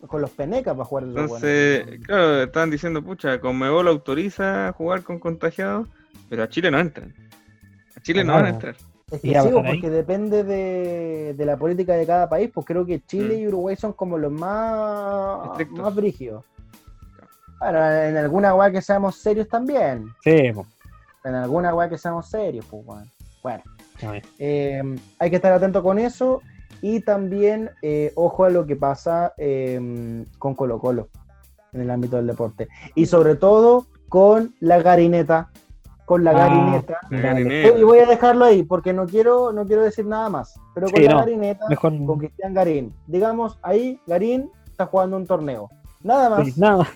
[0.06, 2.06] con los penecas va a jugar Entonces, buenos.
[2.06, 5.88] claro, estaban diciendo, pucha, Conmebol autoriza jugar con contagiados,
[6.28, 7.12] pero a Chile no entran.
[7.96, 8.76] A Chile no van a entrar.
[9.10, 12.86] Es ¿Y que sí, porque depende de, de la política de cada país, pues creo
[12.86, 13.40] que Chile Mm.
[13.40, 15.78] y Uruguay son como los más, Estrictos.
[15.80, 16.44] más brígidos.
[17.60, 20.06] Ahora, en alguna weá que seamos serios también.
[20.22, 20.64] sí, po.
[21.24, 22.84] En alguna weá que seamos serios, pues.
[22.86, 23.04] Bueno,
[23.42, 23.62] ver.
[24.38, 24.82] Eh,
[25.18, 26.42] hay que estar atento con eso.
[26.80, 31.08] Y también, eh, ojo a lo que pasa eh, con Colo Colo
[31.72, 32.68] en el ámbito del deporte.
[32.94, 35.50] Y sobre todo con la garineta.
[36.04, 36.98] Con la Ah, garineta.
[37.10, 37.42] La Dale.
[37.44, 37.78] garineta.
[37.78, 40.54] Y voy a dejarlo ahí porque no quiero, no quiero decir nada más.
[40.74, 41.18] Pero con Sí, la no.
[41.18, 42.94] garineta, Mejor con Cristian Garín.
[43.06, 45.68] Digamos, ahí Garín está jugando un torneo.
[46.02, 46.46] Nada más.
[46.46, 46.88] Sí, nada más.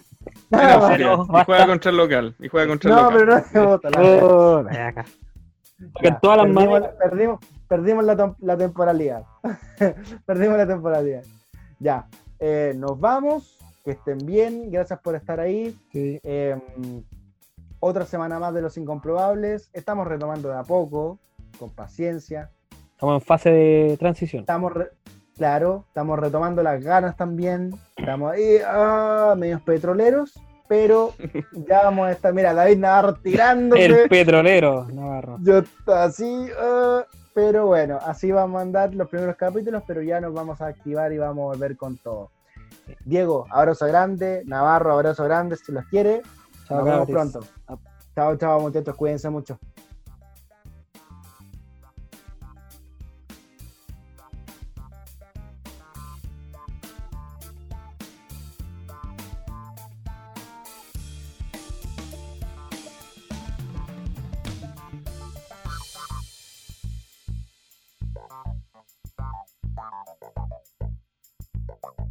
[0.49, 0.99] Nada más.
[1.01, 2.37] y juega contra el local.
[2.39, 3.19] Y juega contra el No, local.
[3.19, 3.91] pero no se vota.
[3.91, 5.05] la-
[6.02, 6.96] Ya, todas las perdimos, maneras.
[6.98, 9.22] perdimos, perdimos la, tem- la temporalidad.
[10.26, 11.22] perdimos la temporalidad.
[11.78, 12.06] Ya,
[12.38, 13.59] eh, nos vamos.
[13.84, 14.70] Que estén bien.
[14.70, 15.76] Gracias por estar ahí.
[15.90, 16.20] Sí.
[16.22, 16.56] Eh,
[17.80, 19.68] otra semana más de los incomprobables.
[19.72, 21.18] Estamos retomando de a poco,
[21.59, 22.50] con paciencia.
[22.92, 24.40] Estamos en fase de transición.
[24.42, 24.90] Estamos, re-
[25.36, 27.74] claro, estamos retomando las ganas también.
[27.96, 30.38] Estamos ahí, ah, medios petroleros,
[30.68, 31.12] pero
[31.68, 32.32] ya vamos a estar.
[32.32, 33.84] Mira, David Navarro tirándose.
[33.84, 35.39] El petrolero, Navarro.
[35.43, 40.32] Yo así, ah, pero bueno, así vamos a andar los primeros capítulos, pero ya nos
[40.32, 42.30] vamos a activar y vamos a volver con todo.
[43.05, 46.22] Diego, abrazo grande, Navarro, abrazo grande, si los quiere.
[46.66, 47.40] Chao, nos vemos pronto.
[48.14, 49.59] Chao, chao, muchachos, cuídense mucho.